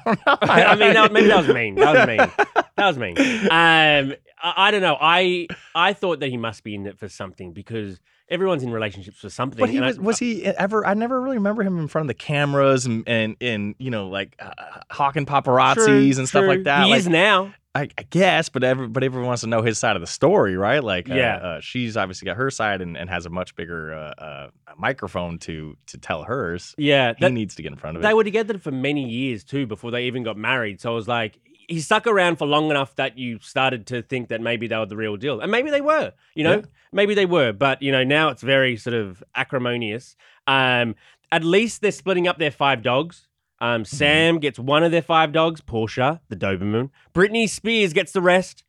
don't 0.04 0.26
know. 0.26 0.36
I 0.42 0.76
mean, 0.76 0.94
that, 0.94 1.12
maybe 1.12 1.28
that 1.28 1.46
was 1.46 1.54
mean. 1.54 1.74
That 1.76 1.94
was 1.94 2.06
mean. 2.06 2.64
That 2.76 2.88
was 2.88 2.98
mean. 2.98 3.16
Um, 3.16 4.16
I, 4.42 4.54
I 4.56 4.70
don't 4.72 4.82
know. 4.82 4.98
I 5.00 5.46
I 5.76 5.92
thought 5.92 6.18
that 6.20 6.28
he 6.28 6.36
must 6.36 6.64
be 6.64 6.74
in 6.74 6.86
it 6.86 6.98
for 6.98 7.08
something 7.08 7.52
because 7.52 8.00
everyone's 8.28 8.64
in 8.64 8.72
relationships 8.72 9.18
for 9.18 9.30
something. 9.30 9.60
But 9.60 9.70
he 9.70 9.76
and 9.76 9.84
I- 9.84 9.88
was, 9.88 10.00
was 10.00 10.18
he 10.18 10.44
ever? 10.44 10.84
I 10.84 10.94
never 10.94 11.20
really 11.20 11.36
remember 11.36 11.62
him 11.62 11.78
in 11.78 11.86
front 11.86 12.04
of 12.04 12.08
the 12.08 12.14
cameras 12.14 12.84
and 12.84 13.08
and, 13.08 13.36
and 13.40 13.76
you 13.78 13.90
know 13.90 14.08
like 14.08 14.34
uh, 14.40 14.50
hawking 14.90 15.24
paparazzis 15.24 15.74
True, 15.84 16.18
and 16.18 16.28
stuff 16.28 16.40
true. 16.40 16.48
like 16.48 16.64
that. 16.64 16.86
He 16.86 16.90
like, 16.90 16.98
is 16.98 17.08
now. 17.08 17.54
I, 17.76 17.88
I 17.99 18.02
guess, 18.09 18.49
but 18.49 18.62
every, 18.62 18.87
but 18.87 19.02
everyone 19.02 19.26
wants 19.26 19.40
to 19.43 19.49
know 19.49 19.61
his 19.62 19.78
side 19.78 19.97
of 19.97 20.00
the 20.00 20.07
story, 20.07 20.57
right? 20.57 20.83
Like, 20.83 21.11
uh, 21.11 21.14
Yeah. 21.14 21.37
uh, 21.37 21.61
she's 21.61 21.97
obviously 21.97 22.26
got 22.26 22.37
her 22.37 22.49
side 22.50 22.81
and, 22.81 22.97
and 22.97 23.11
has 23.11 23.26
a 23.26 23.31
much 23.31 23.57
bigger 23.57 23.93
uh, 23.93 24.23
uh, 24.23 24.49
microphone 24.78 25.38
to 25.40 25.76
to 25.87 25.99
tell 25.99 26.23
hers. 26.23 26.75
Yeah, 26.78 27.14
He 27.19 27.25
that- 27.25 27.33
needs 27.33 27.57
to 27.57 27.62
get 27.62 27.73
in 27.73 27.78
front 27.78 27.97
of 27.97 28.02
they 28.02 28.09
it. 28.09 28.11
They 28.11 28.14
were 28.14 28.25
together 28.25 28.59
for 28.59 28.71
many 28.71 29.09
years 29.09 29.43
too 29.43 29.66
before 29.66 29.90
they 29.90 30.04
even 30.04 30.23
got 30.23 30.37
married. 30.37 30.81
So 30.81 30.93
I 30.93 30.95
was 30.95 31.09
like, 31.09 31.40
he 31.66 31.81
stuck 31.81 32.07
around 32.07 32.37
for 32.37 32.47
long 32.47 32.71
enough 32.71 32.95
that 32.97 33.19
you 33.19 33.38
started 33.40 33.87
to 33.87 34.02
think 34.02 34.28
that 34.28 34.40
maybe 34.40 34.66
they 34.69 34.76
were 34.76 34.87
the 34.87 34.97
real 34.97 35.16
deal, 35.16 35.40
and 35.40 35.50
maybe 35.50 35.71
they 35.71 35.81
were. 35.81 36.12
You 36.35 36.45
know, 36.45 36.57
Yeah. 36.57 36.62
maybe 36.93 37.14
they 37.14 37.26
were. 37.26 37.52
But 37.52 37.83
you 37.83 37.90
know, 37.90 38.04
now 38.04 38.28
it's 38.28 38.43
very 38.43 38.76
sort 38.76 38.95
of 38.95 39.23
acrimonious. 39.35 40.14
Um, 40.47 40.95
at 41.33 41.43
least 41.43 41.81
they're 41.81 41.90
splitting 41.90 42.28
up 42.28 42.38
their 42.38 42.50
five 42.52 42.83
dogs. 42.83 43.26
Um, 43.64 43.83
Mm-hmm. 43.83 43.97
Sam 43.97 44.38
gets 44.40 44.59
one 44.59 44.83
of 44.85 44.90
their 44.92 45.02
five 45.02 45.33
dogs, 45.33 45.61
Portia, 45.61 46.21
the 46.28 46.37
Doberman. 46.37 46.90
Britney 47.14 47.49
Spears 47.49 47.92
gets 47.92 48.12
the 48.12 48.21
rest. 48.21 48.62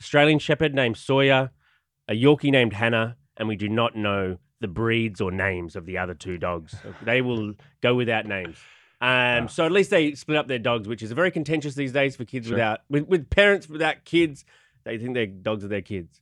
Australian 0.00 0.38
Shepherd 0.38 0.74
named 0.74 0.96
Sawyer, 0.96 1.50
a 2.08 2.12
Yorkie 2.12 2.50
named 2.52 2.74
Hannah, 2.74 3.16
and 3.36 3.48
we 3.48 3.56
do 3.56 3.68
not 3.68 3.96
know 3.96 4.38
the 4.60 4.68
breeds 4.68 5.20
or 5.20 5.30
names 5.32 5.74
of 5.74 5.84
the 5.86 5.98
other 5.98 6.14
two 6.14 6.38
dogs. 6.38 6.74
They 7.02 7.20
will 7.22 7.54
go 7.82 7.94
without 7.94 8.26
names. 8.26 8.56
Um, 9.00 9.48
So 9.48 9.64
at 9.66 9.72
least 9.72 9.90
they 9.90 10.14
split 10.14 10.38
up 10.38 10.46
their 10.48 10.58
dogs, 10.58 10.86
which 10.86 11.02
is 11.02 11.12
very 11.12 11.30
contentious 11.30 11.74
these 11.74 11.92
days 11.92 12.14
for 12.16 12.24
kids 12.24 12.46
Sure. 12.46 12.56
without 12.56 12.80
with, 12.88 13.06
with 13.08 13.28
parents 13.30 13.68
without 13.68 14.04
kids. 14.04 14.44
They 14.84 14.96
think 14.98 15.14
their 15.14 15.26
dogs 15.26 15.64
are 15.64 15.68
their 15.68 15.82
kids. 15.82 16.20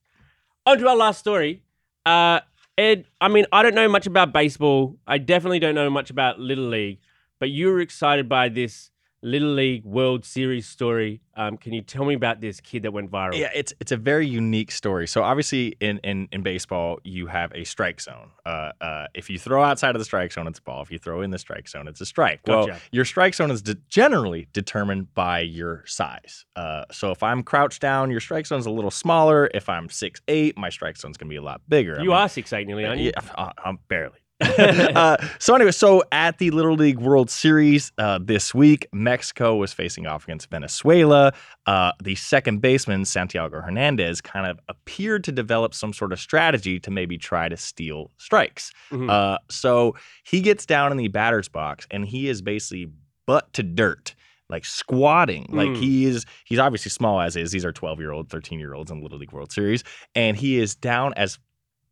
On 0.67 0.79
to 0.79 0.89
our 0.89 0.97
last 0.97 1.19
story. 1.19 1.63
Uh, 2.07 2.41
Ed, 2.79 3.05
I 3.21 3.29
mean, 3.29 3.45
I 3.53 3.63
don't 3.63 3.75
know 3.75 3.89
much 3.89 4.07
about 4.07 4.33
baseball. 4.33 4.97
I 5.07 5.19
definitely 5.19 5.59
don't 5.59 5.75
know 5.75 5.91
much 5.91 6.11
about 6.11 6.41
Little 6.41 6.65
League, 6.69 6.99
but 7.41 7.51
you 7.51 7.69
were 7.69 7.81
excited 7.81 8.29
by 8.29 8.49
this 8.49 8.91
Little 9.23 9.55
League 9.55 9.85
World 9.87 10.23
Series 10.27 10.67
story. 10.69 11.23
Um, 11.35 11.57
can 11.57 11.73
you 11.73 11.81
tell 11.81 12.05
me 12.05 12.13
about 12.13 12.43
this 12.43 12.61
kid 12.61 12.83
that 12.83 12.93
went 12.93 13.11
viral? 13.11 13.35
Yeah, 13.39 13.49
it's 13.55 13.73
it's 13.81 13.91
a 13.91 13.97
very 13.97 14.27
unique 14.27 14.71
story. 14.71 15.07
So 15.09 15.23
obviously, 15.23 15.77
in 15.81 15.97
in, 16.05 16.29
in 16.31 16.43
baseball, 16.43 16.99
you 17.05 17.27
have 17.29 17.51
a 17.55 17.65
strike 17.65 18.03
zone. 18.03 18.33
Uh, 18.45 18.73
uh, 18.83 19.07
if 19.15 19.31
you 19.31 19.39
throw 19.39 19.63
outside 19.65 19.95
of 19.97 19.99
the 19.99 20.05
strike 20.05 20.31
zone, 20.31 20.47
it's 20.47 20.59
a 20.59 20.63
ball. 20.63 20.83
If 20.83 20.91
you 20.91 20.99
throw 20.99 21.23
in 21.23 21.31
the 21.31 21.39
strike 21.39 21.69
zone, 21.71 21.89
it's 21.89 22.03
a 22.03 22.07
strike. 22.07 22.41
Well, 22.47 22.67
Gotcha. 22.67 22.81
your 22.93 23.07
strike 23.07 23.35
zone 23.35 23.51
is 23.51 23.63
de- 23.63 23.77
generally 23.89 24.47
determined 24.53 25.15
by 25.15 25.41
your 25.41 25.85
size. 25.87 26.45
Uh, 26.55 26.85
so 26.93 27.11
if 27.11 27.23
I'm 27.23 27.43
crouched 27.43 27.81
down, 27.81 28.11
your 28.11 28.21
strike 28.21 28.47
zone 28.47 28.59
is 28.61 28.67
a 28.67 28.71
little 28.71 28.91
smaller. 28.91 29.49
If 29.55 29.71
I'm 29.71 29.89
six 29.89 30.21
eight, 30.29 30.59
my 30.59 30.69
strike 30.69 30.99
zone's 30.99 31.17
gonna 31.17 31.31
be 31.31 31.37
a 31.37 31.43
lot 31.43 31.63
bigger. 31.67 31.99
I 31.99 32.03
You 32.03 32.11
mean, 32.11 32.19
are 32.19 32.29
six 32.29 32.53
eight 32.53 32.67
nearly, 32.67 32.85
aren't 32.85 33.01
you? 33.01 33.13
yeah, 33.17 33.53
I'm 33.65 33.79
barely. 33.89 34.19
uh, 34.97 35.17
so 35.39 35.55
anyway, 35.55 35.71
so 35.73 36.03
at 36.13 36.39
the 36.39 36.51
Little 36.51 36.75
League 36.75 36.99
World 36.99 37.31
Series 37.31 37.93
uh, 37.99 38.19
this 38.23 38.55
week, 38.55 38.87
Mexico 38.93 39.57
was 39.57 39.73
facing 39.73 40.07
off 40.07 40.25
against 40.25 40.51
Venezuela. 40.51 41.33
Uh, 41.67 41.93
the 42.03 42.15
second 42.15 42.61
baseman 42.61 43.05
Santiago 43.05 43.61
Hernandez 43.61 44.21
kind 44.21 44.47
of 44.47 44.59
appeared 44.69 45.25
to 45.25 45.33
develop 45.33 45.75
some 45.75 45.93
sort 45.93 46.13
of 46.13 46.21
strategy 46.21 46.79
to 46.81 46.91
maybe 46.91 47.17
try 47.19 47.49
to 47.49 47.57
steal 47.57 48.11
strikes. 48.19 48.73
Mhm. 48.91 49.11
Uh, 49.11 49.39
so 49.51 49.95
he 50.25 50.41
gets 50.41 50.67
down 50.67 50.91
in 50.93 50.99
the 50.99 51.09
batter's 51.09 51.49
box 51.49 51.87
and 51.91 52.05
he 52.07 52.29
is 52.29 52.43
basically 52.43 52.91
butt 53.27 53.53
to 53.55 53.63
dirt. 53.63 54.15
Like 54.51 54.67
squatting, 54.67 55.47
like 55.49 55.71
Mm. 55.71 55.77
he 55.79 56.05
is. 56.05 56.27
He's 56.45 56.59
obviously 56.59 56.91
small 56.91 57.19
as 57.19 57.35
is. 57.35 57.51
These 57.51 57.65
are 57.65 57.73
twelve 57.73 57.99
year 57.99 58.13
old, 58.13 58.29
thirteen 58.29 58.61
year 58.61 58.75
olds 58.75 58.91
in 58.91 59.01
Little 59.03 59.17
League 59.19 59.33
World 59.33 59.51
Series, 59.51 59.83
and 60.15 60.37
he 60.37 60.61
is 60.61 60.75
down 60.75 61.15
as 61.17 61.39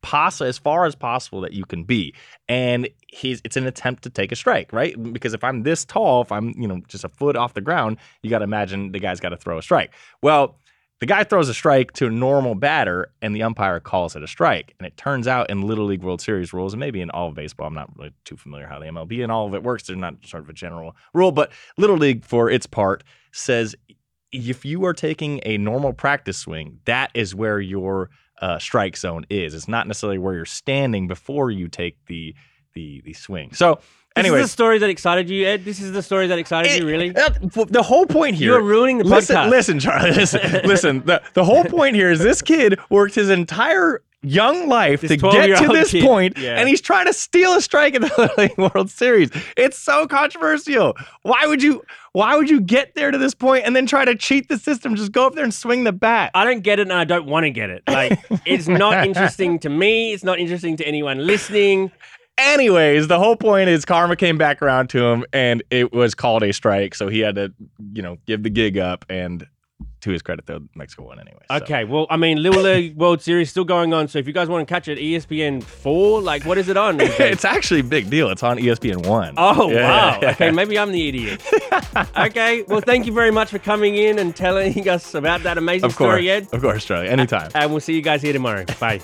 possible 0.02 0.48
as 0.48 0.58
far 0.58 0.84
as 0.84 0.94
possible 0.94 1.40
that 1.40 1.52
you 1.52 1.64
can 1.64 1.84
be. 1.84 2.14
And 2.48 2.88
he's 3.08 3.40
it's 3.44 3.56
an 3.56 3.66
attempt 3.66 4.02
to 4.02 4.10
take 4.10 4.32
a 4.32 4.36
strike 4.36 4.72
right? 4.72 5.00
Because 5.12 5.34
if 5.34 5.44
i'm 5.44 5.62
this 5.62 5.84
tall 5.84 6.22
if 6.22 6.32
i'm 6.32 6.54
you 6.56 6.66
know 6.66 6.80
just 6.88 7.04
a 7.04 7.08
foot 7.08 7.36
off 7.36 7.54
the 7.54 7.60
ground 7.60 7.98
you 8.22 8.30
got 8.30 8.38
to 8.38 8.44
imagine 8.44 8.92
the 8.92 8.98
guy's 8.98 9.20
got 9.20 9.30
to 9.30 9.36
throw 9.36 9.58
a 9.58 9.62
strike. 9.62 9.92
Well 10.22 10.58
the 11.00 11.06
guy 11.06 11.24
throws 11.24 11.48
a 11.48 11.54
strike 11.54 11.90
to 11.94 12.06
a 12.06 12.10
normal 12.10 12.54
batter 12.54 13.10
and 13.20 13.34
the 13.34 13.42
umpire 13.42 13.80
calls 13.80 14.14
it 14.14 14.22
a 14.22 14.28
strike. 14.28 14.72
And 14.78 14.86
it 14.86 14.96
turns 14.96 15.26
out 15.26 15.50
in 15.50 15.62
little 15.62 15.86
league 15.86 16.04
world 16.04 16.20
series 16.20 16.52
rules 16.52 16.74
and 16.74 16.80
maybe 16.80 17.00
in 17.00 17.10
all 17.10 17.28
of 17.28 17.34
baseball 17.34 17.66
i'm 17.66 17.74
not 17.74 17.90
really 17.96 18.12
too 18.24 18.36
familiar 18.36 18.66
how 18.66 18.78
the 18.78 18.86
mlb 18.86 19.22
and 19.22 19.32
all 19.32 19.46
of 19.46 19.54
it 19.54 19.62
works 19.62 19.84
there's 19.84 19.98
not 19.98 20.14
sort 20.24 20.44
of 20.44 20.48
a 20.48 20.52
general 20.52 20.94
rule 21.12 21.32
but 21.32 21.50
little 21.76 21.96
league 21.96 22.24
for 22.24 22.48
its 22.50 22.66
part 22.66 23.02
says 23.32 23.74
if 24.30 24.64
you 24.64 24.84
are 24.84 24.94
taking 24.94 25.40
a 25.44 25.58
normal 25.58 25.92
practice 25.92 26.38
swing 26.38 26.78
that 26.84 27.10
is 27.14 27.34
where 27.34 27.60
your 27.60 28.08
uh, 28.42 28.58
strike 28.58 28.96
zone 28.96 29.24
is. 29.30 29.54
It's 29.54 29.68
not 29.68 29.86
necessarily 29.86 30.18
where 30.18 30.34
you're 30.34 30.44
standing 30.44 31.06
before 31.08 31.50
you 31.50 31.68
take 31.68 31.96
the 32.06 32.34
the 32.74 33.00
the 33.04 33.12
swing. 33.12 33.52
So, 33.54 33.76
This 33.76 33.84
anyway, 34.16 34.40
is 34.40 34.46
the 34.46 34.48
story 34.48 34.78
that 34.78 34.90
excited 34.90 35.30
you, 35.30 35.46
Ed. 35.46 35.64
This 35.64 35.80
is 35.80 35.92
the 35.92 36.02
story 36.02 36.26
that 36.26 36.38
excited 36.38 36.78
you, 36.78 36.86
really. 36.86 37.10
the 37.10 37.82
whole 37.82 38.04
point 38.06 38.34
here. 38.36 38.52
You're 38.52 38.62
ruining 38.62 38.98
the 38.98 39.04
listen, 39.04 39.36
podcast. 39.36 39.50
listen, 39.50 39.78
Charlie. 39.80 40.10
Listen, 40.10 40.40
listen. 40.64 41.02
The 41.06 41.22
the 41.34 41.44
whole 41.44 41.64
point 41.64 41.94
here 41.94 42.10
is 42.10 42.18
this 42.18 42.42
kid 42.42 42.78
worked 42.90 43.14
his 43.14 43.30
entire 43.30 44.02
young 44.22 44.68
life 44.68 45.00
This 45.00 45.10
to 45.10 45.16
get 45.16 45.58
to 45.58 45.68
this 45.68 45.92
point, 45.92 46.38
yeah. 46.38 46.58
and 46.58 46.68
he's 46.68 46.80
trying 46.80 47.06
to 47.06 47.12
steal 47.12 47.54
a 47.54 47.60
strike 47.60 47.94
in 47.94 48.02
the 48.02 48.54
World 48.74 48.90
Series. 48.90 49.30
It's 49.56 49.78
so 49.78 50.06
controversial. 50.06 50.96
Why 51.22 51.46
would 51.46 51.62
you? 51.62 51.82
Why 52.12 52.36
would 52.36 52.50
you 52.50 52.60
get 52.60 52.94
there 52.94 53.10
to 53.10 53.16
this 53.16 53.34
point 53.34 53.64
and 53.64 53.74
then 53.74 53.86
try 53.86 54.04
to 54.04 54.14
cheat 54.14 54.48
the 54.48 54.58
system? 54.58 54.96
Just 54.96 55.12
go 55.12 55.26
up 55.26 55.34
there 55.34 55.44
and 55.44 55.54
swing 55.54 55.84
the 55.84 55.92
bat. 55.92 56.30
I 56.34 56.44
don't 56.44 56.60
get 56.60 56.78
it, 56.78 56.82
and 56.82 56.92
I 56.92 57.04
don't 57.04 57.26
want 57.26 57.44
to 57.44 57.50
get 57.50 57.70
it. 57.70 57.82
Like, 57.88 58.18
it's 58.44 58.68
not 58.68 59.06
interesting 59.06 59.58
to 59.60 59.70
me. 59.70 60.12
It's 60.12 60.24
not 60.24 60.38
interesting 60.38 60.76
to 60.76 60.86
anyone 60.86 61.26
listening. 61.26 61.90
Anyways, 62.38 63.08
the 63.08 63.18
whole 63.18 63.36
point 63.36 63.68
is 63.68 63.84
karma 63.84 64.16
came 64.16 64.38
back 64.38 64.62
around 64.62 64.88
to 64.90 65.04
him 65.04 65.24
and 65.34 65.62
it 65.70 65.92
was 65.92 66.14
called 66.14 66.42
a 66.42 66.52
strike. 66.52 66.94
So 66.94 67.08
he 67.08 67.20
had 67.20 67.34
to, 67.34 67.52
you 67.92 68.00
know, 68.02 68.16
give 68.26 68.42
the 68.42 68.50
gig 68.50 68.78
up. 68.78 69.04
And 69.10 69.46
to 70.00 70.10
his 70.10 70.22
credit, 70.22 70.46
though, 70.46 70.60
Mexico 70.74 71.04
won 71.04 71.18
anyway. 71.20 71.40
so. 71.48 71.56
Okay, 71.56 71.84
well, 71.84 72.06
I 72.10 72.16
mean, 72.16 72.42
Little 72.42 72.62
League 72.62 72.96
World 73.02 73.20
Series 73.22 73.50
still 73.50 73.64
going 73.64 73.92
on. 73.94 74.08
So 74.08 74.18
if 74.18 74.26
you 74.26 74.32
guys 74.32 74.48
want 74.48 74.66
to 74.66 74.72
catch 74.74 74.88
it, 74.88 74.98
ESPN 74.98 75.62
four, 75.62 76.20
like, 76.20 76.44
what 76.44 76.58
is 76.58 76.68
it 76.68 76.76
on? 76.76 77.00
it's 77.00 77.44
actually 77.44 77.80
a 77.80 77.84
big 77.84 78.10
deal. 78.10 78.28
It's 78.30 78.42
on 78.42 78.58
ESPN 78.58 79.06
One. 79.06 79.34
Oh 79.36 79.70
Yeah, 79.70 79.88
wow! 79.88 80.18
yeah. 80.22 80.30
Okay, 80.32 80.50
maybe 80.50 80.78
I'm 80.78 80.92
the 80.92 81.08
idiot. 81.08 81.42
okay, 82.16 82.62
well, 82.68 82.80
thank 82.80 83.06
you 83.06 83.12
very 83.12 83.30
much 83.30 83.50
for 83.50 83.58
coming 83.58 83.94
in 83.96 84.18
and 84.18 84.34
telling 84.34 84.88
us 84.88 85.14
about 85.14 85.42
that 85.44 85.58
amazing 85.58 85.86
Of 85.86 85.96
course, 85.96 86.08
story, 86.14 86.30
Ed. 86.30 86.48
of 86.52 86.60
course, 86.60 86.84
Charlie. 86.84 87.08
Anytime. 87.08 87.50
And 87.54 87.70
we'll 87.70 87.80
see 87.80 87.94
you 87.94 88.02
guys 88.02 88.22
here 88.22 88.32
tomorrow. 88.32 88.64
Bye. 88.80 89.00